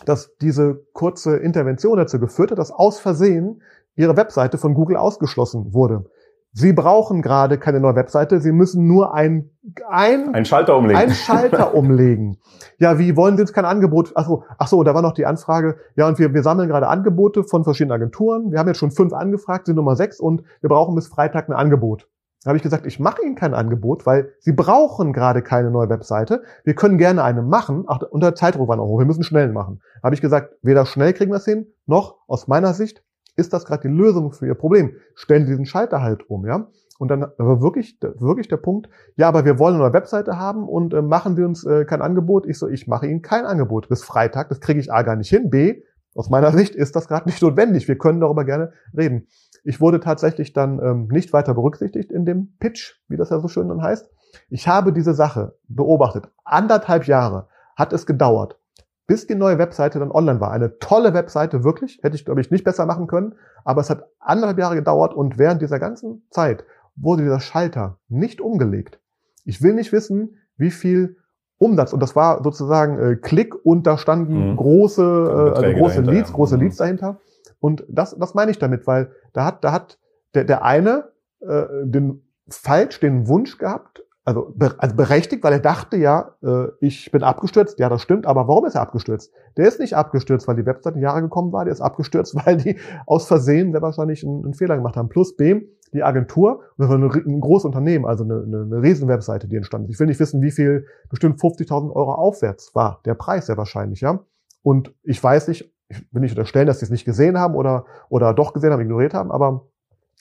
[0.05, 3.61] dass diese kurze Intervention dazu geführt hat, dass aus Versehen
[3.95, 6.05] ihre Webseite von Google ausgeschlossen wurde.
[6.53, 9.51] Sie brauchen gerade keine neue Webseite, Sie müssen nur ein,
[9.89, 10.99] ein, ein Schalter umlegen.
[10.99, 12.37] Ein Schalter umlegen.
[12.79, 14.13] Ja, wie wollen Sie jetzt kein Angebot?
[14.15, 15.77] Ach so, ach so, da war noch die Anfrage.
[15.95, 18.51] Ja, und wir, wir sammeln gerade Angebote von verschiedenen Agenturen.
[18.51, 21.53] Wir haben jetzt schon fünf angefragt, sind Nummer sechs und wir brauchen bis Freitag ein
[21.53, 22.07] Angebot.
[22.43, 25.89] Da habe ich gesagt, ich mache Ihnen kein Angebot, weil Sie brauchen gerade keine neue
[25.89, 26.43] Webseite.
[26.63, 27.83] Wir können gerne eine machen.
[27.87, 28.99] Ach, unter Zeitdruck war noch hoch.
[28.99, 29.81] Wir müssen schnell machen.
[30.01, 33.03] Da habe ich gesagt, weder schnell kriegen wir es hin, noch aus meiner Sicht
[33.37, 34.95] ist das gerade die Lösung für Ihr Problem?
[35.15, 36.67] Stellen Sie diesen Schalter halt um, ja?
[36.99, 40.93] Und dann war wirklich, wirklich der Punkt, ja, aber wir wollen eine Webseite haben und
[40.93, 42.47] äh, machen Sie uns äh, kein Angebot.
[42.47, 44.49] Ich so, ich mache Ihnen kein Angebot bis Freitag.
[44.49, 45.51] Das kriege ich A gar nicht hin.
[45.51, 45.83] B,
[46.15, 47.87] aus meiner Sicht ist das gerade nicht notwendig.
[47.87, 49.27] Wir können darüber gerne reden.
[49.63, 53.47] Ich wurde tatsächlich dann ähm, nicht weiter berücksichtigt in dem Pitch, wie das ja so
[53.47, 54.09] schön dann heißt.
[54.49, 56.29] Ich habe diese Sache beobachtet.
[56.43, 58.59] Anderthalb Jahre hat es gedauert,
[59.07, 60.51] bis die neue Webseite dann online war.
[60.51, 61.99] Eine tolle Webseite, wirklich.
[62.03, 63.35] Hätte ich, glaube ich, nicht besser machen können.
[63.63, 66.65] Aber es hat anderthalb Jahre gedauert und während dieser ganzen Zeit
[66.97, 68.99] wurde dieser Schalter nicht umgelegt.
[69.45, 71.17] Ich will nicht wissen, wie viel
[71.57, 74.57] Umsatz, und das war sozusagen äh, Klick und da standen mhm.
[74.57, 76.35] große, äh, also große Leads, ja.
[76.35, 76.63] große mhm.
[76.63, 77.19] Leads dahinter.
[77.59, 79.97] Und das, das meine ich damit, weil da hat, da hat
[80.35, 85.95] der, der eine äh, den falsch den Wunsch gehabt, also, also berechtigt, weil er dachte
[85.95, 87.79] ja, äh, ich bin abgestürzt.
[87.79, 89.31] Ja, das stimmt, aber warum ist er abgestürzt?
[89.55, 92.57] Der ist nicht abgestürzt, weil die Webseite in Jahre gekommen war, der ist abgestürzt, weil
[92.57, 95.07] die aus Versehen sehr wahrscheinlich einen, einen Fehler gemacht haben.
[95.07, 95.61] Plus B,
[95.93, 99.55] die Agentur, das war ein, ein großes Unternehmen, also eine, eine, eine riesen Webseite, die
[99.55, 99.95] entstanden ist.
[99.95, 104.01] Ich will nicht wissen, wie viel, bestimmt 50.000 Euro aufwärts war der Preis sehr wahrscheinlich,
[104.01, 104.19] ja.
[104.61, 107.85] Und ich weiß nicht, ich will nicht unterstellen, dass sie es nicht gesehen haben oder,
[108.09, 109.67] oder doch gesehen haben, ignoriert haben, aber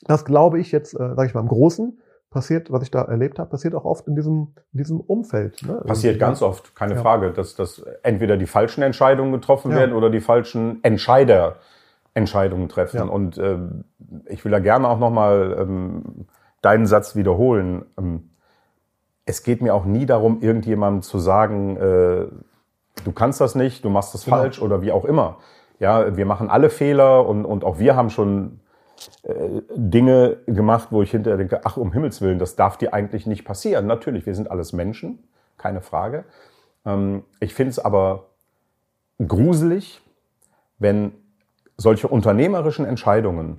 [0.05, 1.99] das glaube ich jetzt, äh, sage ich mal, im Großen,
[2.37, 5.63] passiert, was ich da erlebt habe, passiert auch oft in diesem, in diesem Umfeld.
[5.67, 5.81] Ne?
[5.87, 7.01] Passiert ganz oft, keine ja.
[7.01, 9.79] Frage, dass, dass entweder die falschen Entscheidungen getroffen ja.
[9.79, 11.57] werden oder die falschen Entscheider
[12.13, 12.99] Entscheidungen treffen.
[12.99, 13.05] Ja.
[13.05, 13.57] Und äh,
[14.27, 16.27] ich will da gerne auch nochmal ähm,
[16.61, 17.87] deinen Satz wiederholen.
[17.97, 18.29] Ähm,
[19.25, 22.27] es geht mir auch nie darum, irgendjemandem zu sagen, äh,
[23.03, 24.37] du kannst das nicht, du machst das genau.
[24.37, 25.39] falsch oder wie auch immer.
[25.79, 28.61] Ja, wir machen alle Fehler und, und auch wir haben schon
[29.75, 33.45] Dinge gemacht, wo ich hinterher denke, ach um Himmels Willen, das darf dir eigentlich nicht
[33.45, 33.87] passieren.
[33.87, 35.19] Natürlich, wir sind alles Menschen,
[35.59, 36.25] keine Frage.
[36.85, 38.27] Ähm, ich finde es aber
[39.27, 40.01] gruselig,
[40.79, 41.13] wenn
[41.77, 43.59] solche unternehmerischen Entscheidungen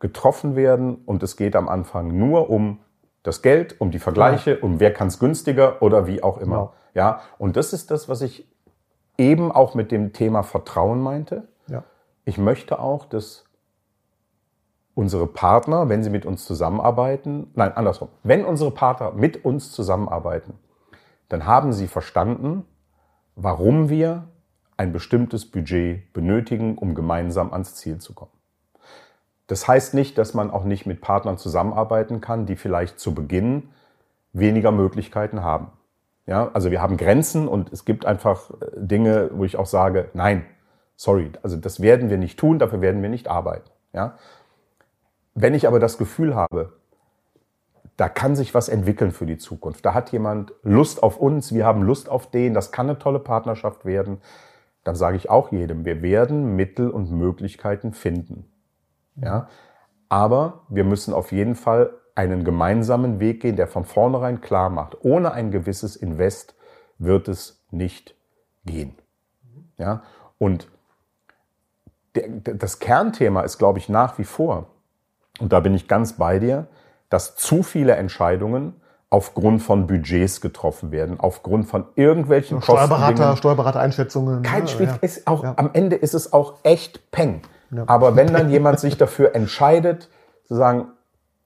[0.00, 2.80] getroffen werden und es geht am Anfang nur um
[3.22, 6.74] das Geld, um die Vergleiche, um wer kann es günstiger oder wie auch immer.
[6.92, 7.02] Ja.
[7.02, 8.46] ja, und das ist das, was ich
[9.16, 11.48] eben auch mit dem Thema Vertrauen meinte.
[11.68, 11.84] Ja.
[12.26, 13.44] Ich möchte auch, dass
[14.94, 20.54] unsere Partner, wenn sie mit uns zusammenarbeiten, nein, andersrum, wenn unsere Partner mit uns zusammenarbeiten,
[21.28, 22.64] dann haben sie verstanden,
[23.34, 24.24] warum wir
[24.76, 28.30] ein bestimmtes Budget benötigen, um gemeinsam ans Ziel zu kommen.
[29.46, 33.70] Das heißt nicht, dass man auch nicht mit Partnern zusammenarbeiten kann, die vielleicht zu Beginn
[34.32, 35.68] weniger Möglichkeiten haben.
[36.26, 40.08] Ja, also wir haben Grenzen und es gibt einfach äh, Dinge, wo ich auch sage,
[40.14, 40.46] nein,
[40.96, 43.68] sorry, also das werden wir nicht tun, dafür werden wir nicht arbeiten.
[43.92, 44.16] Ja,
[45.34, 46.72] wenn ich aber das Gefühl habe,
[47.96, 49.84] da kann sich was entwickeln für die Zukunft.
[49.84, 53.20] Da hat jemand Lust auf uns, wir haben Lust auf den, das kann eine tolle
[53.20, 54.20] Partnerschaft werden.
[54.82, 58.50] Dann sage ich auch jedem, wir werden Mittel und Möglichkeiten finden.
[59.16, 59.48] Ja?
[60.08, 65.04] Aber wir müssen auf jeden Fall einen gemeinsamen Weg gehen, der von vornherein klar macht,
[65.04, 66.54] ohne ein gewisses Invest
[66.98, 68.14] wird es nicht
[68.64, 68.94] gehen.
[69.78, 70.02] Ja?
[70.38, 70.68] Und
[72.12, 74.68] das Kernthema ist, glaube ich, nach wie vor,
[75.40, 76.66] und da bin ich ganz bei dir,
[77.10, 78.74] dass zu viele Entscheidungen
[79.10, 84.42] aufgrund von Budgets getroffen werden, aufgrund von irgendwelchen Steuerberater, Steuerberater-Einschätzungen.
[84.42, 84.68] Kein ne?
[84.68, 84.96] Spiel, ja.
[85.00, 85.54] ist auch, ja.
[85.56, 87.42] am Ende ist es auch echt Peng.
[87.70, 87.84] Ja.
[87.86, 90.08] Aber wenn dann jemand sich dafür entscheidet,
[90.46, 90.88] zu sagen,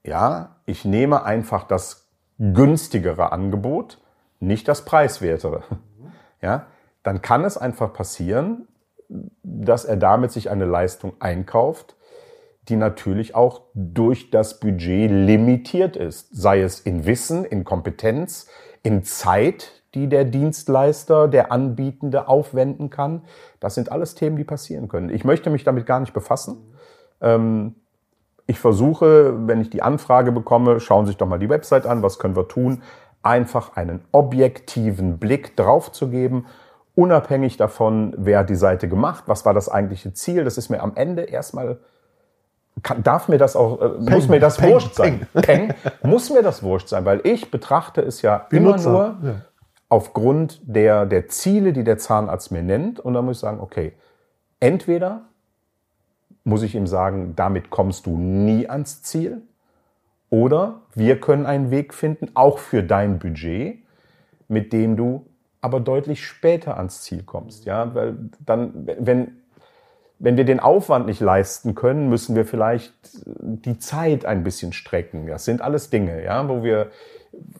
[0.03, 2.07] ja, ich nehme einfach das
[2.39, 3.99] günstigere Angebot,
[4.39, 5.61] nicht das preiswertere,
[6.41, 6.65] ja,
[7.03, 8.67] dann kann es einfach passieren,
[9.43, 11.95] dass er damit sich eine Leistung einkauft,
[12.69, 18.47] die natürlich auch durch das Budget limitiert ist, sei es in Wissen, in Kompetenz,
[18.83, 23.23] in Zeit, die der Dienstleister, der Anbietende aufwenden kann.
[23.59, 25.09] Das sind alles Themen, die passieren können.
[25.09, 26.57] Ich möchte mich damit gar nicht befassen.
[27.21, 27.75] Ähm,
[28.45, 32.03] ich versuche, wenn ich die Anfrage bekomme, schauen Sie sich doch mal die Website an,
[32.03, 32.83] was können wir tun,
[33.21, 36.45] einfach einen objektiven Blick drauf zu geben
[36.99, 40.43] unabhängig davon, wer hat die Seite gemacht, was war das eigentliche Ziel.
[40.43, 41.79] Das ist mir am Ende erstmal
[42.83, 45.27] kann, darf mir das auch, äh, muss mir das Peng, wurscht sein.
[45.33, 45.73] Peng.
[46.03, 49.41] muss mir das wurscht sein, weil ich betrachte es ja Wie immer nur ja.
[49.89, 52.99] aufgrund der, der Ziele, die der Zahnarzt mir nennt.
[52.99, 53.93] Und da muss ich sagen, okay,
[54.59, 55.21] entweder
[56.43, 59.41] muss ich ihm sagen, damit kommst du nie ans Ziel.
[60.29, 63.79] Oder wir können einen Weg finden, auch für dein Budget,
[64.47, 65.25] mit dem du
[65.61, 67.65] aber deutlich später ans Ziel kommst.
[67.65, 69.37] Ja, weil dann, wenn,
[70.19, 72.93] wenn wir den Aufwand nicht leisten können, müssen wir vielleicht
[73.23, 75.27] die Zeit ein bisschen strecken.
[75.27, 76.91] Das sind alles Dinge, ja, wo wir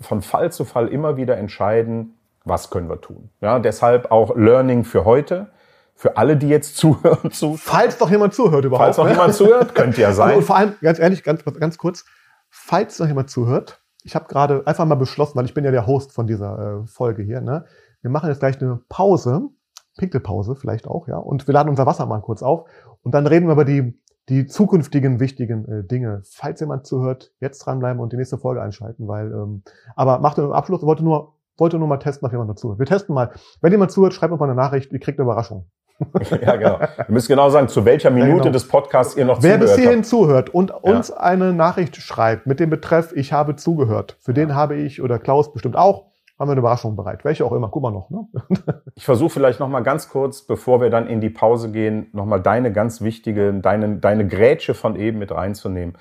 [0.01, 3.30] von Fall zu Fall immer wieder entscheiden, was können wir tun.
[3.41, 5.47] Ja, deshalb auch Learning für heute.
[5.95, 7.55] Für alle, die jetzt zuhören, zu.
[7.57, 8.86] Falls doch jemand zuhört überhaupt.
[8.86, 9.12] Falls doch ne?
[9.12, 10.38] jemand zuhört, könnte ja sein.
[10.38, 12.05] Und vor allem, ganz ehrlich, ganz, ganz kurz,
[12.49, 15.88] falls noch jemand zuhört, ich habe gerade einfach mal beschlossen, weil ich bin ja der
[15.88, 17.66] Host von dieser äh, Folge hier, ne?
[18.01, 19.49] Wir machen jetzt gleich eine Pause
[19.97, 21.17] Pinkelpause vielleicht auch, ja.
[21.17, 22.69] Und wir laden unser Wasser mal kurz auf
[23.03, 26.21] und dann reden wir über die, die zukünftigen wichtigen äh, Dinge.
[26.23, 29.63] Falls jemand zuhört, jetzt dranbleiben und die nächste Folge einschalten, weil, ähm,
[29.95, 33.13] aber macht den Abschluss, wollte nur, wollte nur mal testen, ob jemand dazu Wir testen
[33.13, 33.31] mal.
[33.61, 35.65] Wenn jemand zuhört, schreibt uns mal eine Nachricht, ihr kriegt eine Überraschung.
[36.41, 36.79] ja, genau.
[36.79, 38.51] Wir müssen genau sagen, zu welcher Minute ja, genau.
[38.51, 40.05] des Podcasts ihr noch Wer bis hierhin habt.
[40.05, 41.17] zuhört und uns ja.
[41.17, 45.51] eine Nachricht schreibt mit dem Betreff, ich habe zugehört, für den habe ich oder Klaus
[45.51, 46.05] bestimmt auch
[46.39, 47.25] haben wir eine Überraschung bereit.
[47.25, 47.67] Welche auch immer.
[47.69, 48.09] Guck mal noch.
[48.09, 48.25] Ne?
[48.95, 52.25] ich versuche vielleicht noch mal ganz kurz, bevor wir dann in die Pause gehen, noch
[52.25, 55.97] mal deine ganz wichtige, deine, deine Grätsche von eben mit reinzunehmen.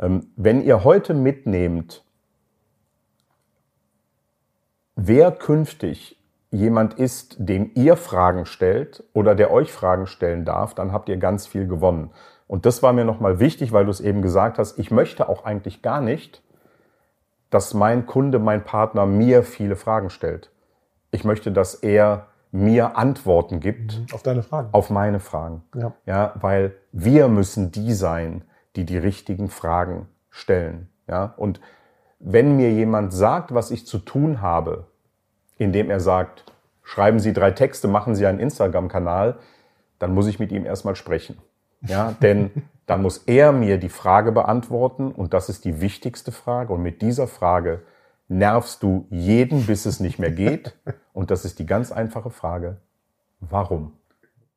[0.00, 2.04] Ähm, wenn ihr heute mitnehmt,
[4.94, 6.16] wer künftig
[6.52, 11.16] jemand ist, dem ihr Fragen stellt oder der euch Fragen stellen darf, dann habt ihr
[11.16, 12.10] ganz viel gewonnen.
[12.46, 14.78] Und das war mir noch mal wichtig, weil du es eben gesagt hast.
[14.78, 16.42] Ich möchte auch eigentlich gar nicht,
[17.50, 20.50] dass mein Kunde, mein Partner mir viele Fragen stellt.
[21.10, 23.98] Ich möchte, dass er mir Antworten gibt.
[23.98, 24.06] Mhm.
[24.12, 24.68] Auf deine Fragen.
[24.72, 25.62] Auf meine Fragen.
[25.74, 25.92] Ja.
[26.06, 28.44] ja, weil wir müssen die sein,
[28.76, 30.88] die die richtigen Fragen stellen.
[31.08, 31.60] Ja, und
[32.20, 34.86] wenn mir jemand sagt, was ich zu tun habe,
[35.58, 36.44] indem er sagt,
[36.82, 39.38] schreiben Sie drei Texte, machen Sie einen Instagram-Kanal,
[39.98, 41.38] dann muss ich mit ihm erstmal sprechen.
[41.82, 42.50] Ja, denn
[42.90, 46.72] dann muss er mir die Frage beantworten und das ist die wichtigste Frage.
[46.72, 47.82] Und mit dieser Frage
[48.26, 50.76] nervst du jeden, bis es nicht mehr geht.
[51.12, 52.78] Und das ist die ganz einfache Frage.
[53.38, 53.92] Warum?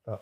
[0.07, 0.19] Ja.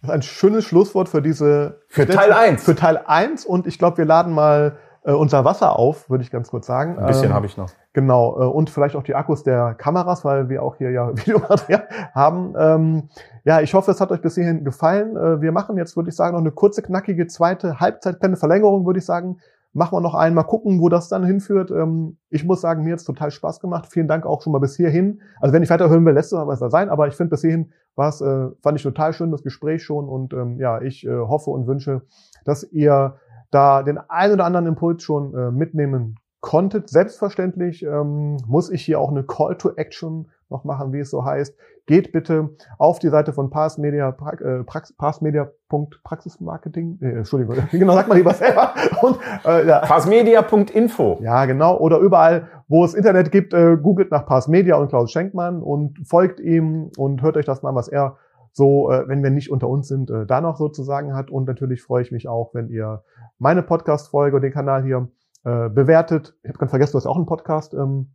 [0.00, 1.82] Das ist ein schönes Schlusswort für diese.
[1.88, 2.64] Für Teil 1.
[2.64, 3.44] Für Teil 1.
[3.44, 6.98] Und ich glaube, wir laden mal äh, unser Wasser auf, würde ich ganz kurz sagen.
[6.98, 7.70] Ein bisschen ähm, habe ich noch.
[7.96, 11.88] Genau, äh, und vielleicht auch die Akkus der Kameras, weil wir auch hier ja Videomaterial
[12.14, 12.54] haben.
[12.58, 13.08] Ähm,
[13.44, 15.16] ja, ich hoffe, es hat euch bis hierhin gefallen.
[15.16, 19.06] Äh, wir machen jetzt, würde ich sagen, noch eine kurze, knackige zweite Halbzeitpenne-Verlängerung, würde ich
[19.06, 19.38] sagen.
[19.72, 21.70] Machen wir noch einmal gucken, wo das dann hinführt.
[21.70, 23.86] Ähm, ich muss sagen, mir hat es total Spaß gemacht.
[23.90, 25.22] Vielen Dank auch schon mal bis hierhin.
[25.40, 26.90] Also wenn ich weiterhören will, lässt es aber da sein.
[26.90, 30.06] Aber ich finde bis hierhin war es, äh, fand ich total schön, das Gespräch schon.
[30.06, 32.02] Und ähm, ja, ich äh, hoffe und wünsche,
[32.44, 33.14] dass ihr
[33.50, 36.16] da den ein oder anderen Impuls schon äh, mitnehmen
[36.46, 36.88] konntet.
[36.88, 41.24] Selbstverständlich ähm, muss ich hier auch eine Call to Action noch machen, wie es so
[41.24, 41.56] heißt.
[41.86, 44.62] Geht bitte auf die Seite von Pass Media, äh,
[44.96, 47.00] passmedia.praxismarketing.
[47.02, 48.74] Äh, Entschuldigung, genau, sagt man lieber selber.
[49.02, 49.80] Und, äh, ja.
[49.80, 51.18] Passmedia.info.
[51.20, 51.78] Ja, genau.
[51.78, 56.38] Oder überall, wo es Internet gibt, äh, googelt nach Passmedia und Klaus Schenkmann und folgt
[56.38, 58.18] ihm und hört euch das mal, was er
[58.52, 61.32] so, äh, wenn wir nicht unter uns sind, äh, da noch sozusagen hat.
[61.32, 63.02] Und natürlich freue ich mich auch, wenn ihr
[63.40, 65.08] meine Podcast-Folge, den Kanal hier
[65.46, 66.34] äh, bewertet.
[66.42, 67.72] Ich habe ganz vergessen, du hast auch einen Podcast.
[67.72, 68.10] Ähm,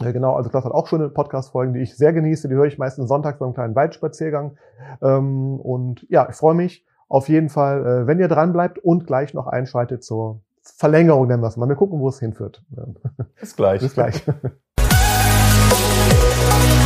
[0.00, 2.48] äh, genau, also Klaus hat auch schöne Podcast-Folgen, die ich sehr genieße.
[2.48, 4.56] Die höre ich meistens sonntags beim kleinen Waldspaziergang.
[5.02, 9.06] Ähm, und ja, ich freue mich auf jeden Fall, äh, wenn ihr dran bleibt und
[9.06, 11.68] gleich noch einschaltet zur Verlängerung, nennen wir es mal.
[11.68, 12.64] Wir gucken, wo es hinführt.
[13.38, 13.82] Bis gleich.
[13.82, 14.24] Bis gleich.